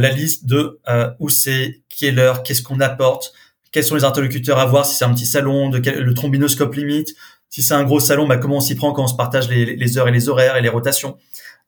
la 0.00 0.10
liste 0.10 0.46
de 0.46 0.80
euh, 0.88 1.10
où 1.18 1.28
c'est, 1.28 1.82
qui 1.88 2.06
est 2.06 2.12
l'heure, 2.12 2.42
qu'est-ce 2.42 2.62
qu'on 2.62 2.80
apporte, 2.80 3.32
quels 3.72 3.84
sont 3.84 3.94
les 3.94 4.04
interlocuteurs 4.04 4.58
à 4.58 4.66
voir, 4.66 4.86
si 4.86 4.96
c'est 4.96 5.04
un 5.04 5.12
petit 5.12 5.26
salon, 5.26 5.70
de 5.70 5.78
quel, 5.78 6.00
le 6.00 6.14
trombinoscope 6.14 6.74
limite, 6.74 7.14
si 7.48 7.62
c'est 7.62 7.74
un 7.74 7.84
gros 7.84 8.00
salon, 8.00 8.26
bah, 8.26 8.38
comment 8.38 8.56
on 8.56 8.60
s'y 8.60 8.74
prend 8.74 8.92
quand 8.92 9.04
on 9.04 9.08
se 9.08 9.14
partage 9.14 9.48
les, 9.48 9.76
les, 9.76 9.98
heures 9.98 10.08
et 10.08 10.12
les 10.12 10.28
horaires 10.28 10.56
et 10.56 10.62
les 10.62 10.68
rotations. 10.68 11.18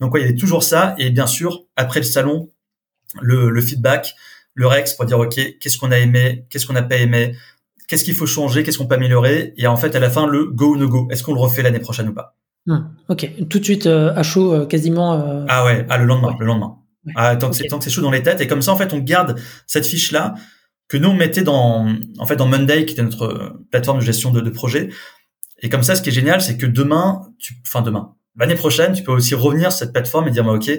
Donc 0.01 0.15
ouais, 0.15 0.23
il 0.23 0.31
y 0.31 0.33
a 0.33 0.37
toujours 0.37 0.63
ça. 0.63 0.95
Et 0.99 1.11
bien 1.11 1.27
sûr, 1.27 1.65
après 1.77 2.01
le 2.01 2.07
salon, 2.07 2.49
le, 3.21 3.51
le 3.51 3.61
feedback, 3.61 4.15
le 4.55 4.67
Rex 4.67 4.95
pour 4.95 5.05
dire 5.05 5.19
OK, 5.19 5.35
qu'est-ce 5.61 5.79
qu'on 5.79 5.93
a 5.93 5.99
aimé, 5.99 6.47
qu'est-ce 6.49 6.67
qu'on 6.67 6.73
n'a 6.73 6.83
pas 6.83 6.97
aimé, 6.97 7.37
qu'est-ce 7.87 8.05
qu'il 8.05 8.15
faut 8.15 8.27
changer, 8.27 8.63
qu'est-ce 8.63 8.79
qu'on 8.79 8.87
peut 8.87 8.95
améliorer. 8.95 9.53
Et 9.57 9.67
en 9.67 9.77
fait, 9.77 9.95
à 9.95 10.01
la 10.01 10.11
fin, 10.11 10.27
le 10.27 10.47
go 10.47 10.75
ou 10.75 10.77
no 10.77 10.89
go. 10.89 11.09
Est-ce 11.11 11.23
qu'on 11.23 11.35
le 11.35 11.41
refait 11.41 11.63
l'année 11.63 11.81
prochaine 11.81 12.09
ou 12.09 12.15
pas? 12.15 12.37
Hmm, 12.67 12.79
Ok, 13.11 13.31
tout 13.51 13.59
de 13.59 13.65
suite 13.65 13.87
euh, 13.87 14.15
à 14.15 14.23
chaud, 14.23 14.55
euh, 14.55 14.67
quasiment. 14.67 15.45
Ah 15.49 15.65
ouais, 15.67 15.87
ah 15.91 15.99
le 15.99 16.07
lendemain, 16.07 16.35
le 16.39 16.47
lendemain. 16.47 16.79
Ah, 17.17 17.37
tant 17.37 17.51
que 17.51 17.57
c'est 17.57 17.65
tant 17.65 17.79
que 17.79 17.85
c'est 17.85 17.91
chaud 17.91 18.03
dans 18.03 18.11
les 18.11 18.23
têtes. 18.23 18.41
Et 18.41 18.47
comme 18.47 18.63
ça 18.63 18.73
en 18.73 18.77
fait 18.77 18.93
on 18.93 18.99
garde 18.99 19.39
cette 19.67 19.87
fiche 19.87 20.13
là 20.13 20.35
que 20.89 20.97
nous 20.97 21.09
on 21.09 21.15
mettait 21.15 21.43
dans 21.43 21.95
en 22.19 22.27
fait 22.27 22.37
dans 22.37 22.47
Monday 22.47 22.85
qui 22.87 22.93
était 22.95 23.03
notre 23.03 23.25
euh, 23.25 23.67
plateforme 23.71 23.99
de 23.99 24.05
gestion 24.05 24.31
de, 24.31 24.41
de 24.41 24.51
projet 24.51 24.91
et 25.61 25.69
comme 25.69 25.83
ça 25.83 25.95
ce 25.97 26.03
qui 26.03 26.11
est 26.11 26.13
génial 26.13 26.43
c'est 26.43 26.57
que 26.57 26.67
demain 26.67 27.23
tu 27.39 27.55
enfin 27.67 27.81
demain 27.81 28.15
l'année 28.37 28.55
prochaine 28.55 28.93
tu 28.93 29.03
peux 29.03 29.13
aussi 29.13 29.35
revenir 29.35 29.73
sur 29.73 29.81
cette 29.81 29.93
plateforme 29.93 30.29
et 30.29 30.31
dire 30.31 30.45
bah, 30.45 30.53
ok 30.53 30.71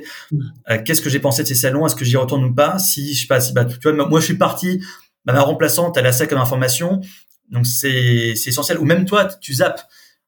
euh, 0.70 0.78
qu'est-ce 0.84 1.02
que 1.02 1.10
j'ai 1.10 1.20
pensé 1.20 1.44
de 1.44 1.48
ces 1.48 1.56
salons? 1.56 1.86
Est-ce 1.86 1.96
que 1.96 2.06
j'y 2.06 2.18
retourne 2.18 2.44
ou 2.44 2.54
pas? 2.54 2.80
Si 2.80 3.14
je 3.14 3.22
sais 3.22 3.28
pas 3.28 3.40
si 3.40 3.54
bah 3.54 3.66
tu 3.66 3.78
vois 3.82 3.94
moi 3.94 4.20
je 4.20 4.26
suis 4.26 4.38
parti 4.38 4.82
bah, 5.26 5.34
ma 5.34 5.42
remplaçante 5.42 5.98
elle 5.98 6.06
a 6.06 6.12
ça 6.12 6.28
comme 6.28 6.40
information. 6.40 7.02
Donc 7.50 7.66
c'est 7.66 8.34
c'est 8.36 8.50
essentiel. 8.50 8.80
Ou 8.80 8.86
même 8.86 9.06
toi 9.06 9.26
tu 9.26 9.54
zappes. 9.54 9.82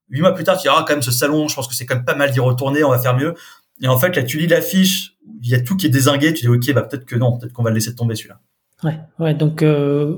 Huit 0.10 0.22
mois 0.22 0.34
plus 0.34 0.44
tard 0.44 0.58
tu 0.58 0.63
dis 0.63 0.70
ah 0.70 0.86
quand 0.88 0.94
même 0.94 1.01
ce 1.01 1.12
salon 1.12 1.48
je 1.48 1.56
pense 1.56 1.68
que 1.68 1.75
c'est 1.75 1.86
quand 1.86 1.96
même 1.96 2.06
pas 2.06 2.16
mal 2.16 2.32
d'y 2.32 2.39
retourner 2.39 2.84
on 2.84 2.89
va 2.89 3.00
faire 3.00 3.16
mieux. 3.16 3.34
Et 3.82 3.88
en 3.88 3.98
fait, 3.98 4.16
là, 4.16 4.24
tu 4.24 4.38
lis 4.38 4.48
l'affiche, 4.48 5.17
il 5.41 5.50
y 5.50 5.56
a 5.56 5.60
tout 5.60 5.75
qui 5.77 5.86
est 5.86 5.89
désingué, 5.89 6.34
tu 6.34 6.41
dis, 6.41 6.50
OK, 6.50 6.74
bah, 6.74 6.84
peut-être 6.84 7.06
que 7.06 7.15
non, 7.15 7.38
peut-être 7.38 7.53
qu'on 7.53 7.63
va 7.63 7.70
le 7.70 7.75
laisser 7.75 7.96
tomber 7.96 8.15
celui-là. 8.15 8.39
Ouais, 8.84 9.00
ouais. 9.20 9.34
Donc 9.34 9.65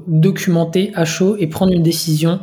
documenter 0.07 0.91
à 0.93 1.05
chaud 1.05 1.37
et 1.37 1.47
prendre 1.47 1.71
une 1.71 1.83
décision 1.83 2.41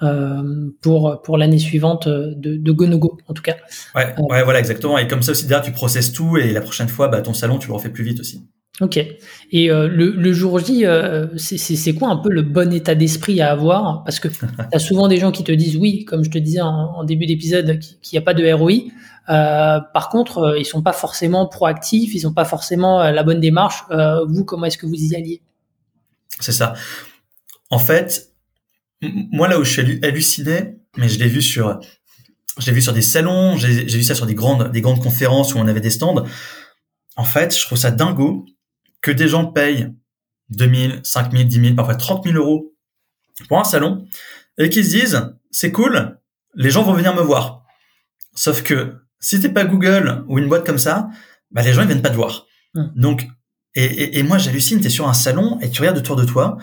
euh, 0.00 0.70
pour 0.80 1.22
pour 1.22 1.38
l'année 1.38 1.58
suivante 1.58 2.06
euh, 2.06 2.32
de, 2.36 2.56
de 2.56 2.72
go 2.72 2.86
no 2.86 2.98
go 2.98 3.18
en 3.26 3.34
tout 3.34 3.42
cas. 3.42 3.56
Ouais, 3.96 4.14
euh, 4.16 4.22
ouais, 4.30 4.44
voilà 4.44 4.60
exactement. 4.60 4.96
Et 4.96 5.08
comme 5.08 5.22
ça 5.22 5.32
aussi 5.32 5.46
derrière 5.46 5.64
tu 5.64 5.72
processes 5.72 6.12
tout 6.12 6.36
et 6.36 6.52
la 6.52 6.60
prochaine 6.60 6.88
fois 6.88 7.08
bah 7.08 7.20
ton 7.20 7.34
salon 7.34 7.58
tu 7.58 7.66
le 7.66 7.74
refais 7.74 7.88
plus 7.88 8.04
vite 8.04 8.20
aussi. 8.20 8.46
Ok. 8.80 8.96
Et 9.50 9.70
euh, 9.70 9.88
le, 9.88 10.10
le, 10.10 10.32
jour 10.32 10.60
J, 10.60 10.86
euh, 10.86 11.26
c'est 11.36 11.94
quoi 11.94 12.10
un 12.10 12.16
peu 12.16 12.30
le 12.30 12.42
bon 12.42 12.72
état 12.72 12.94
d'esprit 12.94 13.40
à 13.40 13.50
avoir? 13.50 14.04
Parce 14.04 14.20
que 14.20 14.28
tu 14.28 14.44
as 14.72 14.78
souvent 14.78 15.08
des 15.08 15.16
gens 15.16 15.32
qui 15.32 15.42
te 15.42 15.50
disent 15.50 15.76
oui, 15.76 16.04
comme 16.04 16.22
je 16.24 16.30
te 16.30 16.38
disais 16.38 16.60
en, 16.60 16.68
en 16.68 17.04
début 17.04 17.26
d'épisode, 17.26 17.78
qu'il 17.80 18.16
n'y 18.16 18.18
a 18.18 18.22
pas 18.22 18.34
de 18.34 18.50
ROI. 18.52 18.72
Euh, 19.30 19.80
par 19.92 20.08
contre, 20.10 20.56
ils 20.58 20.64
sont 20.64 20.82
pas 20.82 20.92
forcément 20.92 21.46
proactifs, 21.46 22.14
ils 22.14 22.26
ont 22.26 22.32
pas 22.32 22.44
forcément 22.44 23.02
la 23.10 23.22
bonne 23.24 23.40
démarche. 23.40 23.82
vous, 24.28 24.44
comment 24.44 24.66
est-ce 24.66 24.78
que 24.78 24.86
vous 24.86 24.94
y 24.94 25.16
alliez? 25.16 25.42
C'est 26.40 26.52
ça. 26.52 26.74
En 27.70 27.78
fait, 27.78 28.32
moi 29.02 29.48
là 29.48 29.58
où 29.58 29.64
je 29.64 29.70
suis 29.70 30.00
halluciné, 30.04 30.76
mais 30.96 31.08
je 31.08 31.18
l'ai 31.18 31.28
vu 31.28 31.42
sur, 31.42 31.80
je 32.58 32.66
l'ai 32.66 32.72
vu 32.72 32.80
sur 32.80 32.92
des 32.92 33.02
salons, 33.02 33.56
j'ai 33.56 33.84
vu 33.84 34.04
ça 34.04 34.14
sur 34.14 34.24
des 34.24 34.34
grandes, 34.34 34.70
des 34.70 34.80
grandes 34.80 35.02
conférences 35.02 35.54
où 35.54 35.58
on 35.58 35.66
avait 35.66 35.80
des 35.80 35.90
stands. 35.90 36.24
En 37.16 37.24
fait, 37.24 37.58
je 37.58 37.66
trouve 37.66 37.76
ça 37.76 37.90
dingo 37.90 38.46
que 39.08 39.12
des 39.12 39.26
gens 39.26 39.46
payent 39.46 39.90
2000, 40.50 41.00
5000, 41.02 41.48
10 41.48 41.60
000, 41.60 41.74
parfois 41.74 41.94
30 41.94 42.24
000 42.24 42.36
euros 42.36 42.74
pour 43.48 43.58
un 43.58 43.64
salon 43.64 44.06
et 44.58 44.68
qu'ils 44.68 44.84
se 44.84 44.90
disent 44.90 45.34
c'est 45.50 45.72
cool, 45.72 46.18
les 46.54 46.68
gens 46.68 46.82
vont 46.82 46.92
venir 46.92 47.14
me 47.14 47.22
voir. 47.22 47.64
Sauf 48.34 48.62
que 48.62 48.96
si 49.18 49.40
t'es 49.40 49.48
pas 49.48 49.64
Google 49.64 50.24
ou 50.28 50.38
une 50.38 50.46
boîte 50.46 50.66
comme 50.66 50.78
ça, 50.78 51.08
bah 51.50 51.62
les 51.62 51.72
gens 51.72 51.80
ils 51.82 51.86
viennent 51.86 52.02
pas 52.02 52.10
te 52.10 52.16
voir. 52.16 52.46
Mmh. 52.74 52.84
Donc 52.96 53.26
et, 53.74 53.84
et, 53.84 54.18
et 54.18 54.22
moi 54.22 54.36
j'hallucine, 54.36 54.82
t'es 54.82 54.90
sur 54.90 55.08
un 55.08 55.14
salon 55.14 55.58
et 55.62 55.70
tu 55.70 55.80
regardes 55.80 55.98
autour 55.98 56.16
de 56.16 56.24
toi, 56.24 56.58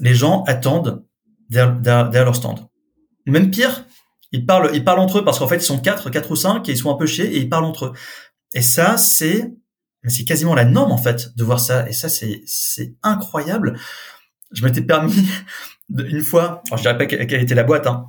les 0.00 0.14
gens 0.14 0.44
attendent 0.44 1.04
derrière, 1.50 2.24
leur 2.24 2.36
stand. 2.36 2.60
Même 3.26 3.50
pire, 3.50 3.84
ils 4.32 4.46
parlent, 4.46 4.70
ils 4.72 4.84
parlent 4.84 5.00
entre 5.00 5.18
eux 5.18 5.24
parce 5.24 5.38
qu'en 5.38 5.48
fait 5.48 5.56
ils 5.56 5.60
sont 5.60 5.80
quatre, 5.80 6.08
quatre 6.08 6.30
ou 6.30 6.36
cinq 6.36 6.66
et 6.70 6.72
ils 6.72 6.78
sont 6.78 6.90
un 6.90 6.96
peu 6.96 7.06
chiés 7.06 7.26
et 7.26 7.40
ils 7.40 7.48
parlent 7.50 7.64
entre 7.66 7.86
eux. 7.86 7.92
Et 8.54 8.62
ça, 8.62 8.96
c'est, 8.96 9.52
c'est 10.08 10.24
quasiment 10.24 10.54
la 10.54 10.64
norme 10.64 10.92
en 10.92 10.98
fait 10.98 11.36
de 11.36 11.44
voir 11.44 11.60
ça. 11.60 11.88
Et 11.88 11.92
ça, 11.92 12.08
c'est, 12.08 12.42
c'est 12.46 12.94
incroyable. 13.02 13.78
Je 14.52 14.64
m'étais 14.64 14.82
permis 14.82 15.28
une 15.98 16.22
fois, 16.22 16.62
alors 16.66 16.78
je 16.78 16.82
dirais 16.82 16.98
pas 16.98 17.06
quelle 17.06 17.42
était 17.42 17.54
la 17.54 17.64
boîte, 17.64 17.86
hein, 17.86 18.06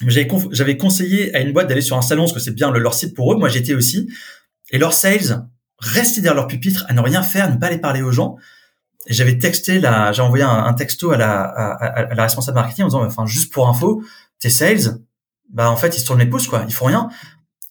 mais 0.00 0.10
j'avais, 0.10 0.76
conseillé 0.76 1.34
à 1.34 1.40
une 1.40 1.52
boîte 1.52 1.68
d'aller 1.68 1.80
sur 1.80 1.96
un 1.96 2.02
salon 2.02 2.22
parce 2.22 2.32
que 2.32 2.40
c'est 2.40 2.54
bien 2.54 2.70
leur 2.70 2.94
site 2.94 3.14
pour 3.14 3.32
eux. 3.32 3.36
Moi, 3.36 3.48
j'étais 3.48 3.74
aussi. 3.74 4.08
Et 4.70 4.78
leurs 4.78 4.92
sales 4.92 5.46
rester 5.78 6.20
derrière 6.20 6.36
leur 6.36 6.46
pupitre, 6.46 6.84
à 6.88 6.92
ne 6.92 7.00
rien 7.00 7.22
faire, 7.22 7.52
ne 7.52 7.56
pas 7.56 7.66
aller 7.66 7.78
parler 7.78 8.02
aux 8.02 8.12
gens 8.12 8.36
j'avais 9.08 9.38
texté 9.38 9.80
la, 9.80 10.12
j'ai 10.12 10.22
envoyé 10.22 10.44
un, 10.44 10.72
texto 10.74 11.10
à 11.10 11.16
la, 11.16 11.42
à, 11.42 12.14
la 12.14 12.22
responsable 12.22 12.56
marketing 12.56 12.84
en 12.84 12.88
disant, 12.88 13.04
enfin, 13.04 13.26
juste 13.26 13.52
pour 13.52 13.68
info, 13.68 14.02
tes 14.38 14.50
sales, 14.50 14.98
bah, 15.50 15.70
en 15.70 15.76
fait, 15.76 15.96
ils 15.96 16.00
se 16.00 16.06
tournent 16.06 16.18
les 16.18 16.26
pouces, 16.26 16.46
quoi. 16.46 16.64
Ils 16.68 16.74
font 16.74 16.86
rien. 16.86 17.08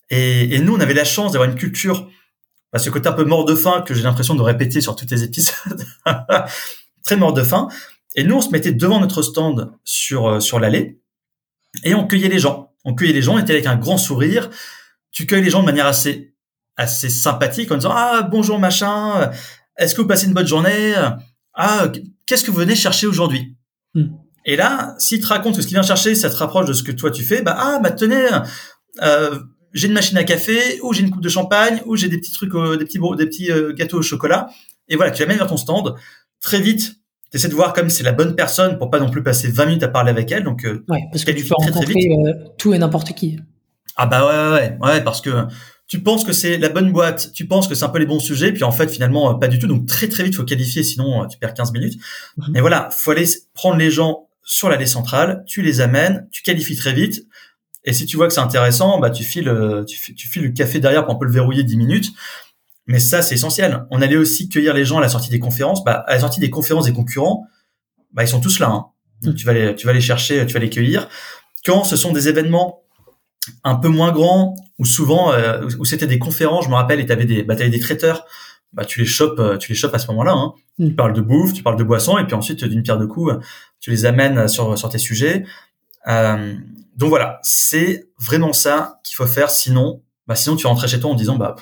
Et, 0.10 0.56
et 0.56 0.60
nous, 0.60 0.76
on 0.76 0.80
avait 0.80 0.94
la 0.94 1.06
chance 1.06 1.34
d'avoir 1.34 1.50
une 1.50 1.56
culture, 1.56 2.10
bah, 2.74 2.80
ce 2.80 2.90
côté 2.90 3.08
un 3.08 3.14
peu 3.14 3.24
mort 3.24 3.46
de 3.46 3.56
faim 3.56 3.82
que 3.86 3.94
j'ai 3.94 4.04
l'impression 4.04 4.36
de 4.36 4.42
répéter 4.42 4.82
sur 4.82 4.96
tous 4.96 5.08
les 5.10 5.24
épisodes. 5.24 5.86
Très 7.04 7.16
mort 7.16 7.34
de 7.34 7.44
faim. 7.44 7.68
Et 8.16 8.24
nous, 8.24 8.36
on 8.36 8.42
se 8.42 8.50
mettait 8.50 8.72
devant 8.72 9.00
notre 9.00 9.22
stand 9.22 9.72
sur, 9.84 10.28
euh, 10.28 10.40
sur 10.40 10.60
l'allée 10.60 11.00
et 11.84 11.94
on 11.94 12.08
cueillait 12.08 12.30
les 12.30 12.40
gens. 12.40 12.74
On 12.84 12.96
cueillait 12.96 13.14
les 13.14 13.22
gens, 13.22 13.36
on 13.36 13.40
était 13.40 13.54
avec 13.54 13.66
un 13.66 13.76
grand 13.76 13.98
sourire. 13.98 14.50
Tu 15.12 15.26
cueilles 15.26 15.44
les 15.44 15.50
gens 15.50 15.62
de 15.62 15.66
manière 15.66 15.86
assez, 15.86 16.34
assez 16.76 17.10
sympathique 17.10 17.72
en 17.72 17.76
disant, 17.76 17.94
ah, 17.94 18.24
bonjour, 18.24 18.60
machin. 18.60 19.32
Est-ce 19.78 19.94
que 19.96 20.02
vous 20.02 20.08
passez 20.08 20.28
une 20.28 20.34
bonne 20.34 20.48
journée? 20.48 20.94
Ah, 21.54 21.92
qu'est-ce 22.26 22.44
que 22.44 22.52
vous 22.52 22.58
venez 22.58 22.76
chercher 22.76 23.08
aujourd'hui? 23.08 23.56
Hmm. 23.94 24.08
Et 24.46 24.56
là, 24.56 24.96
s'il 24.98 25.20
te 25.20 25.28
raconte 25.28 25.56
ce 25.56 25.62
qu'il 25.62 25.76
vient 25.76 25.84
chercher, 25.84 26.16
ça 26.16 26.30
te 26.30 26.36
rapproche 26.36 26.68
de 26.68 26.74
ce 26.74 26.82
que 26.82 26.94
toi 26.94 27.12
tu 27.12 27.24
fais, 27.24 27.42
bah 27.42 27.56
ah, 27.60 27.80
bah 27.84 27.92
tenez, 27.92 28.28
euh, 29.02 29.40
j'ai 29.74 29.88
une 29.88 29.94
machine 29.94 30.18
à 30.18 30.24
café, 30.24 30.80
ou 30.82 30.94
j'ai 30.94 31.02
une 31.02 31.12
coupe 31.12 31.22
de 31.22 31.30
champagne, 31.30 31.82
ou 31.86 31.96
j'ai 31.96 32.10
des 32.10 32.18
petits 32.18 32.32
trucs, 32.32 32.54
des 32.54 32.86
petits 32.86 33.00
des 33.18 33.26
petits 33.26 33.52
euh, 33.52 33.74
gâteaux 33.74 34.00
au 34.00 34.02
chocolat. 34.02 34.50
Et 34.90 34.96
voilà, 34.96 35.12
tu 35.12 35.22
l'amènes 35.22 35.38
vers 35.38 35.48
ton 35.48 35.58
stand. 35.58 35.96
Très 36.42 36.62
vite, 36.62 36.96
tu 37.32 37.38
essaies 37.38 37.50
de 37.50 37.56
voir 37.56 37.74
comme 37.74 37.90
c'est 37.90 38.04
la 38.04 38.14
bonne 38.14 38.36
personne 38.36 38.78
pour 38.78 38.90
pas 38.90 39.00
non 39.00 39.10
plus 39.10 39.24
passer 39.24 39.50
20 39.50 39.66
minutes 39.66 39.84
à 39.84 39.90
parler 39.90 40.12
avec 40.12 40.32
elle. 40.32 40.44
Donc, 40.44 40.66
euh, 40.66 40.84
ouais, 40.90 41.04
parce 41.12 41.26
que 41.26 41.32
tu 41.32 41.44
peux 41.44 41.56
rencontrer 41.58 41.94
tout 42.58 42.74
et 42.74 42.78
n'importe 42.78 43.14
qui. 43.14 43.40
Ah 43.96 44.06
bah 44.06 44.26
ouais, 44.26 44.60
ouais, 44.60 44.78
ouais, 44.80 45.04
parce 45.04 45.22
que 45.22 45.48
tu 45.88 46.02
penses 46.04 46.24
que 46.24 46.34
c'est 46.34 46.58
la 46.58 46.70
bonne 46.70 46.92
boîte, 46.92 47.32
tu 47.34 47.48
penses 47.48 47.68
que 47.68 47.74
c'est 47.74 47.86
un 47.86 47.90
peu 47.90 48.00
les 48.00 48.06
bons 48.06 48.20
sujets, 48.20 48.52
puis 48.52 48.64
en 48.64 48.72
fait 48.72 48.90
finalement 48.90 49.32
euh, 49.32 49.34
pas 49.36 49.48
du 49.48 49.58
tout. 49.58 49.68
Donc 49.68 49.88
très 49.88 50.08
très 50.08 50.24
vite 50.24 50.36
faut 50.36 50.44
qualifier, 50.44 50.84
sinon 50.84 51.24
euh, 51.24 51.28
tu 51.28 51.38
perds 51.38 51.54
15 51.54 51.72
minutes. 51.72 52.00
Mhm. 52.38 52.52
Mais 52.54 52.62
voilà, 52.62 52.90
faut 52.92 53.12
aller 53.12 53.26
prendre 53.54 53.78
les 53.78 53.90
gens 53.90 54.28
sur 54.44 54.70
l'allée 54.70 54.86
centrale, 54.86 55.44
tu 55.48 55.62
les 55.62 55.82
amènes, 55.82 56.28
tu 56.32 56.44
qualifies 56.44 56.76
très 56.76 56.94
vite. 56.94 57.26
Et 57.88 57.94
si 57.94 58.06
tu 58.06 58.18
vois 58.18 58.28
que 58.28 58.34
c'est 58.34 58.42
intéressant, 58.42 59.00
bah 59.00 59.10
tu 59.10 59.24
files, 59.24 59.48
euh, 59.48 59.86
tu, 59.86 60.14
tu 60.14 60.28
files 60.28 60.44
le 60.44 60.50
café 60.50 60.82
derrière 60.82 61.06
pour 61.06 61.16
un 61.16 61.18
peu 61.18 61.26
le 61.26 61.32
verrouiller 61.32 61.64
10 61.64 61.78
minutes. 61.78 62.12
Mais 62.86 63.00
ça 63.00 63.22
c'est 63.22 63.36
essentiel. 63.36 63.86
On 63.92 64.02
allait 64.02 64.18
aussi 64.18 64.50
cueillir 64.50 64.74
les 64.74 64.84
gens 64.84 64.98
à 64.98 65.02
la 65.02 65.08
sortie 65.08 65.30
des 65.30 65.40
conférences. 65.40 65.86
Bah 65.86 66.04
à 66.06 66.14
la 66.14 66.20
sortie 66.20 66.42
des 66.42 66.50
conférences 66.50 66.86
des 66.86 66.94
concurrents, 66.94 67.48
bah 68.12 68.24
ils 68.24 68.28
sont 68.28 68.42
tous 68.42 68.60
là. 68.60 68.70
Hein. 68.70 68.88
Donc, 69.22 69.36
tu 69.36 69.46
vas 69.46 69.54
les, 69.54 69.74
tu 69.74 69.88
vas 69.88 69.94
les 69.94 70.02
chercher, 70.02 70.46
tu 70.46 70.54
vas 70.54 70.60
les 70.60 70.70
cueillir. 70.70 71.08
Quand 71.66 71.86
ce 71.86 71.96
sont 71.96 72.12
des 72.12 72.28
événements 72.28 72.82
un 73.64 73.76
peu 73.76 73.88
moins 73.88 74.12
grand 74.12 74.56
où 74.80 74.84
souvent 74.84 75.32
euh, 75.32 75.66
où 75.80 75.86
c'était 75.86 76.08
des 76.08 76.20
conférences 76.20 76.66
je 76.66 76.70
me 76.70 76.76
rappelle 76.76 77.00
et 77.00 77.06
t'avais 77.06 77.24
des 77.24 77.44
bah 77.44 77.56
des 77.56 77.80
traiteurs 77.80 78.26
bah 78.74 78.84
tu 78.84 79.00
les 79.00 79.06
chopes 79.06 79.40
euh, 79.40 79.58
tu 79.58 79.72
les 79.72 79.78
chopes 79.78 79.96
à 79.96 80.00
ce 80.00 80.08
moment-là 80.08 80.34
hein. 80.34 80.54
Mm. 80.78 80.88
tu 80.90 80.94
parles 80.96 81.14
de 81.14 81.22
bouffe 81.22 81.54
tu 81.54 81.64
parles 81.64 81.78
de 81.78 81.84
boisson 81.86 82.18
et 82.18 82.26
puis 82.26 82.36
ensuite 82.36 82.66
d'une 82.66 82.84
pierre 82.84 82.98
de 82.98 83.06
coups 83.06 83.36
tu 83.80 83.90
les 83.90 84.06
amènes 84.06 84.50
sur 84.50 84.78
sur 84.78 84.90
tes 84.90 84.98
sujets 84.98 85.46
euh, 86.10 86.56
donc 86.98 87.10
voilà 87.10 87.40
c'est 87.44 88.10
vraiment 88.20 88.54
ça 88.54 89.00
qu'il 89.04 89.16
faut 89.16 89.26
faire 89.26 89.50
sinon 89.50 90.04
bah 90.28 90.36
sinon 90.36 90.56
tu 90.56 90.68
rentrais 90.68 90.88
chez 90.88 91.00
toi 91.00 91.12
en 91.12 91.16
disant 91.16 91.38
bah 91.38 91.56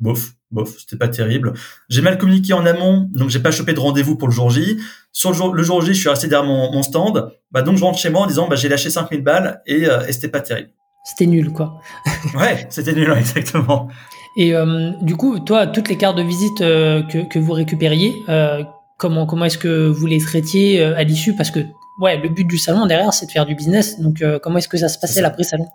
bof 0.00 0.32
bof 0.50 0.76
c'était 0.78 0.96
pas 0.96 1.08
terrible. 1.08 1.52
J'ai 1.88 2.02
mal 2.02 2.18
communiqué 2.18 2.52
en 2.52 2.66
amont 2.66 3.08
donc 3.12 3.30
j'ai 3.30 3.40
pas 3.40 3.52
chopé 3.52 3.72
de 3.72 3.80
rendez-vous 3.80 4.16
pour 4.16 4.28
le 4.28 4.34
jour 4.34 4.50
J. 4.50 4.78
Sur 5.12 5.30
le 5.30 5.36
jour, 5.36 5.54
le 5.54 5.62
jour 5.62 5.80
J 5.80 5.94
je 5.94 6.00
suis 6.00 6.08
resté 6.08 6.26
derrière 6.26 6.46
mon, 6.46 6.72
mon 6.72 6.82
stand. 6.82 7.32
Bah 7.50 7.62
donc 7.62 7.76
je 7.76 7.84
rentre 7.84 7.98
chez 7.98 8.10
moi 8.10 8.22
en 8.22 8.26
disant 8.26 8.48
bah 8.48 8.56
j'ai 8.56 8.68
lâché 8.68 8.90
5000 8.90 9.22
balles 9.22 9.62
et, 9.66 9.84
et 9.84 10.12
c'était 10.12 10.28
pas 10.28 10.40
terrible. 10.40 10.70
C'était 11.04 11.26
nul, 11.26 11.52
quoi. 11.52 11.80
ouais, 12.34 12.66
c'était 12.70 12.92
nul, 12.92 13.12
exactement. 13.16 13.88
Et 14.36 14.54
euh, 14.54 14.92
du 15.02 15.16
coup, 15.16 15.38
toi, 15.40 15.66
toutes 15.66 15.88
les 15.88 15.96
cartes 15.96 16.16
de 16.16 16.22
visite 16.22 16.60
euh, 16.60 17.02
que, 17.02 17.26
que, 17.28 17.38
vous 17.38 17.52
récupériez, 17.52 18.14
euh, 18.28 18.62
comment, 18.98 19.26
comment 19.26 19.44
est-ce 19.44 19.58
que 19.58 19.88
vous 19.88 20.06
les 20.06 20.20
traitiez 20.20 20.82
à 20.82 21.02
l'issue? 21.02 21.34
Parce 21.34 21.50
que 21.50 21.60
ouais, 22.02 22.18
le 22.18 22.28
but 22.28 22.44
du 22.44 22.58
salon 22.58 22.86
derrière, 22.86 23.14
c'est 23.14 23.26
de 23.26 23.30
faire 23.30 23.46
du 23.46 23.54
business. 23.54 23.98
Donc, 23.98 24.22
comment 24.42 24.58
est-ce 24.58 24.68
que 24.68 24.76
ça 24.76 24.88
se 24.88 24.98
passait 24.98 25.22
l'après-salon 25.22 25.66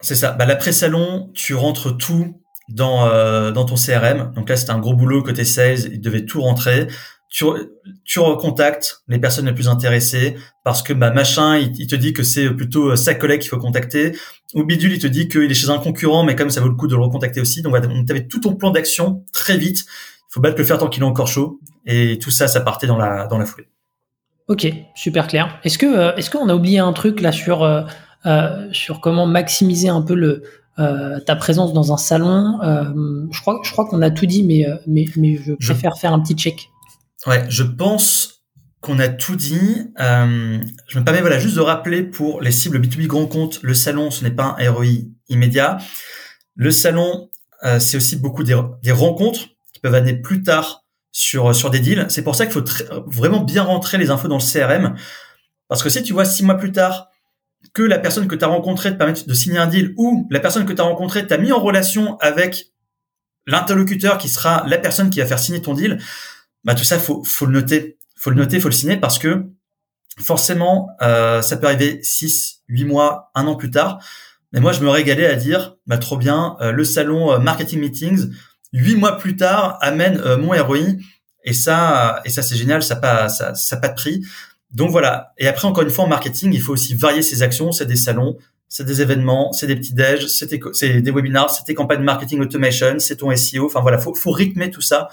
C'est 0.00 0.14
ça. 0.14 0.32
Bah, 0.32 0.44
l'après-salon, 0.44 1.30
tu 1.34 1.54
rentres 1.54 1.96
tout 1.96 2.40
dans, 2.68 3.06
dans 3.52 3.64
ton 3.64 3.76
CRM. 3.76 4.32
Donc 4.34 4.48
là, 4.48 4.56
c'était 4.56 4.72
un 4.72 4.78
gros 4.78 4.94
boulot 4.94 5.22
côté 5.22 5.44
sales. 5.44 5.92
Il 5.92 6.00
devait 6.00 6.24
tout 6.24 6.42
rentrer 6.42 6.88
tu, 7.34 7.44
tu 8.04 8.20
recontactes 8.20 9.02
les 9.08 9.18
personnes 9.18 9.46
les 9.46 9.52
plus 9.52 9.66
intéressées 9.66 10.36
parce 10.62 10.82
que 10.82 10.92
bah 10.92 11.10
machin 11.10 11.56
il, 11.56 11.88
te 11.88 11.96
dit 11.96 12.12
que 12.12 12.22
c'est 12.22 12.48
plutôt 12.50 12.92
euh, 12.92 12.96
sa 12.96 13.12
collègue 13.14 13.40
qu'il 13.40 13.50
faut 13.50 13.58
contacter 13.58 14.16
ou 14.54 14.62
bidule 14.62 14.92
il 14.92 15.00
te 15.00 15.08
dit 15.08 15.26
qu'il 15.26 15.50
est 15.50 15.54
chez 15.54 15.68
un 15.68 15.78
concurrent 15.78 16.22
mais 16.22 16.36
comme 16.36 16.50
ça 16.50 16.60
vaut 16.60 16.68
le 16.68 16.76
coup 16.76 16.86
de 16.86 16.94
le 16.94 17.02
recontacter 17.02 17.40
aussi 17.40 17.60
donc 17.60 17.74
tu 17.74 18.12
avais 18.12 18.28
tout 18.28 18.38
ton 18.38 18.54
plan 18.54 18.70
d'action 18.70 19.24
très 19.32 19.56
vite 19.56 19.80
il 19.80 20.32
faut 20.32 20.40
battre 20.40 20.58
le 20.58 20.64
faire 20.64 20.78
tant 20.78 20.88
qu'il 20.88 21.02
est 21.02 21.06
encore 21.06 21.26
chaud 21.26 21.58
et 21.86 22.20
tout 22.20 22.30
ça 22.30 22.46
ça 22.46 22.60
partait 22.60 22.86
dans 22.86 22.96
la 22.96 23.26
dans 23.26 23.38
la 23.38 23.46
foulée 23.46 23.66
ok 24.48 24.72
super 24.94 25.26
clair 25.26 25.58
est-ce 25.64 25.78
que 25.78 25.86
euh, 25.86 26.16
est-ce 26.16 26.30
qu'on 26.30 26.48
a 26.48 26.54
oublié 26.54 26.78
un 26.78 26.92
truc 26.92 27.20
là 27.20 27.32
sur 27.32 27.62
euh, 27.62 27.82
sur 28.72 29.00
comment 29.00 29.26
maximiser 29.26 29.88
un 29.88 30.02
peu 30.02 30.14
le 30.14 30.42
ta 30.76 31.36
présence 31.36 31.72
dans 31.72 31.92
un 31.92 31.96
salon? 31.96 32.58
Je 33.30 33.40
crois 33.40 33.60
je 33.62 33.70
crois 33.70 33.86
qu'on 33.86 34.02
a 34.02 34.10
tout 34.10 34.26
dit 34.26 34.42
mais 34.42 34.66
mais 34.86 35.04
mais 35.16 35.36
je 35.36 35.52
préfère 35.52 35.96
faire 35.98 36.12
un 36.12 36.20
petit 36.20 36.34
check 36.34 36.70
Ouais, 37.26 37.46
je 37.48 37.62
pense 37.62 38.42
qu'on 38.80 38.98
a 38.98 39.08
tout 39.08 39.36
dit. 39.36 39.90
Euh, 39.98 40.58
je 40.86 40.98
me 40.98 41.04
permets 41.04 41.22
voilà 41.22 41.38
juste 41.38 41.56
de 41.56 41.60
rappeler 41.60 42.02
pour 42.02 42.42
les 42.42 42.52
cibles 42.52 42.78
B2B 42.78 43.06
grand 43.06 43.26
compte, 43.26 43.60
le 43.62 43.72
salon 43.72 44.10
ce 44.10 44.24
n'est 44.24 44.30
pas 44.30 44.56
un 44.58 44.70
ROI 44.70 44.86
immédiat. 45.28 45.78
Le 46.54 46.70
salon 46.70 47.30
euh, 47.64 47.78
c'est 47.78 47.96
aussi 47.96 48.16
beaucoup 48.16 48.44
des, 48.44 48.60
des, 48.82 48.92
rencontres 48.92 49.46
qui 49.72 49.80
peuvent 49.80 49.94
amener 49.94 50.14
plus 50.14 50.42
tard 50.42 50.83
sur 51.14 51.70
des 51.70 51.78
deals. 51.78 52.06
C'est 52.08 52.24
pour 52.24 52.34
ça 52.34 52.44
qu'il 52.44 52.52
faut 52.52 52.64
vraiment 53.06 53.40
bien 53.40 53.62
rentrer 53.62 53.98
les 53.98 54.10
infos 54.10 54.28
dans 54.28 54.38
le 54.38 54.42
CRM 54.42 54.96
parce 55.68 55.82
que 55.82 55.88
si 55.88 56.02
tu 56.02 56.12
vois 56.12 56.24
six 56.24 56.44
mois 56.44 56.56
plus 56.56 56.72
tard 56.72 57.08
que 57.72 57.82
la 57.82 57.98
personne 57.98 58.28
que 58.28 58.34
tu 58.34 58.44
as 58.44 58.48
rencontrée 58.48 58.92
te 58.92 58.96
permet 58.96 59.14
de 59.14 59.34
signer 59.34 59.58
un 59.58 59.66
deal 59.66 59.94
ou 59.96 60.26
la 60.30 60.40
personne 60.40 60.66
que 60.66 60.72
tu 60.72 60.80
as 60.80 60.84
rencontrée 60.84 61.26
t'a 61.26 61.38
mis 61.38 61.52
en 61.52 61.60
relation 61.60 62.18
avec 62.18 62.72
l'interlocuteur 63.46 64.18
qui 64.18 64.28
sera 64.28 64.64
la 64.66 64.78
personne 64.78 65.10
qui 65.10 65.20
va 65.20 65.26
faire 65.26 65.38
signer 65.38 65.62
ton 65.62 65.74
deal, 65.74 65.98
bah 66.64 66.74
tout 66.74 66.84
ça 66.84 66.98
faut 66.98 67.22
faut 67.24 67.46
le 67.46 67.52
noter, 67.52 67.98
faut 68.16 68.30
le 68.30 68.36
noter, 68.36 68.60
faut 68.60 68.68
le 68.68 68.74
signer 68.74 68.96
parce 68.96 69.18
que 69.18 69.46
forcément 70.18 70.88
euh, 71.00 71.42
ça 71.42 71.56
peut 71.56 71.66
arriver 71.66 72.00
6, 72.02 72.62
8 72.68 72.84
mois, 72.84 73.30
un 73.34 73.46
an 73.46 73.54
plus 73.54 73.70
tard. 73.70 73.98
Mais 74.52 74.60
moi 74.60 74.72
je 74.72 74.80
me 74.80 74.88
régalais 74.88 75.26
à 75.26 75.36
dire 75.36 75.76
bah 75.86 75.98
trop 75.98 76.16
bien, 76.16 76.56
euh, 76.60 76.72
le 76.72 76.84
salon 76.84 77.32
euh, 77.32 77.38
marketing 77.38 77.80
meetings 77.80 78.30
8 78.74 78.96
mois 78.96 79.16
plus 79.16 79.36
tard 79.36 79.78
amène 79.80 80.20
mon 80.36 80.50
ROI 80.50 80.78
Et 81.44 81.54
ça, 81.54 82.20
et 82.24 82.30
ça 82.30 82.42
c'est 82.42 82.56
génial, 82.56 82.82
ça 82.82 82.96
pas, 82.96 83.28
ça, 83.28 83.54
ça 83.54 83.78
pas 83.78 83.88
de 83.88 83.94
prix. 83.94 84.22
Donc 84.74 84.90
voilà. 84.90 85.32
Et 85.38 85.46
après, 85.46 85.66
encore 85.66 85.84
une 85.84 85.90
fois, 85.90 86.04
en 86.04 86.08
marketing, 86.08 86.52
il 86.52 86.60
faut 86.60 86.72
aussi 86.72 86.94
varier 86.94 87.22
ses 87.22 87.42
actions. 87.42 87.72
C'est 87.72 87.86
des 87.86 87.96
salons, 87.96 88.36
c'est 88.68 88.84
des 88.84 89.00
événements, 89.00 89.52
c'est 89.52 89.68
des 89.68 89.76
petits 89.76 89.94
déj, 89.94 90.26
c'est 90.26 90.48
des, 90.48 91.10
webinars, 91.10 91.50
c'est 91.50 91.66
des 91.66 91.74
campagnes 91.74 92.02
marketing 92.02 92.40
automation, 92.40 92.98
c'est 92.98 93.16
ton 93.16 93.34
SEO. 93.34 93.66
Enfin 93.66 93.80
voilà, 93.80 93.98
faut, 93.98 94.14
faut 94.14 94.32
rythmer 94.32 94.70
tout 94.70 94.80
ça. 94.80 95.08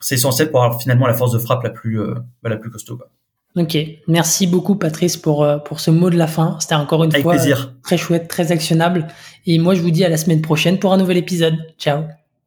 C'est 0.00 0.16
essentiel 0.16 0.50
pour 0.50 0.62
avoir 0.62 0.80
finalement 0.80 1.06
la 1.06 1.14
force 1.14 1.32
de 1.32 1.38
frappe 1.38 1.62
la 1.62 1.70
plus, 1.70 2.00
euh, 2.00 2.14
la 2.42 2.56
plus 2.56 2.70
costaud. 2.70 2.96
Quoi. 2.96 3.08
Ok, 3.56 3.76
merci 4.08 4.46
beaucoup 4.46 4.74
Patrice 4.74 5.16
pour, 5.16 5.44
euh, 5.44 5.58
pour 5.58 5.80
ce 5.80 5.90
mot 5.90 6.10
de 6.10 6.16
la 6.16 6.26
fin. 6.26 6.56
C'était 6.60 6.74
encore 6.74 7.04
une 7.04 7.12
fois 7.12 7.36
très 7.82 7.96
chouette, 7.96 8.26
très 8.26 8.52
actionnable. 8.52 9.06
Et 9.46 9.58
moi, 9.58 9.74
je 9.74 9.82
vous 9.82 9.90
dis 9.90 10.04
à 10.04 10.08
la 10.08 10.16
semaine 10.16 10.40
prochaine 10.40 10.78
pour 10.78 10.92
un 10.92 10.96
nouvel 10.96 11.18
épisode. 11.18 11.56
Ciao. 11.78 12.04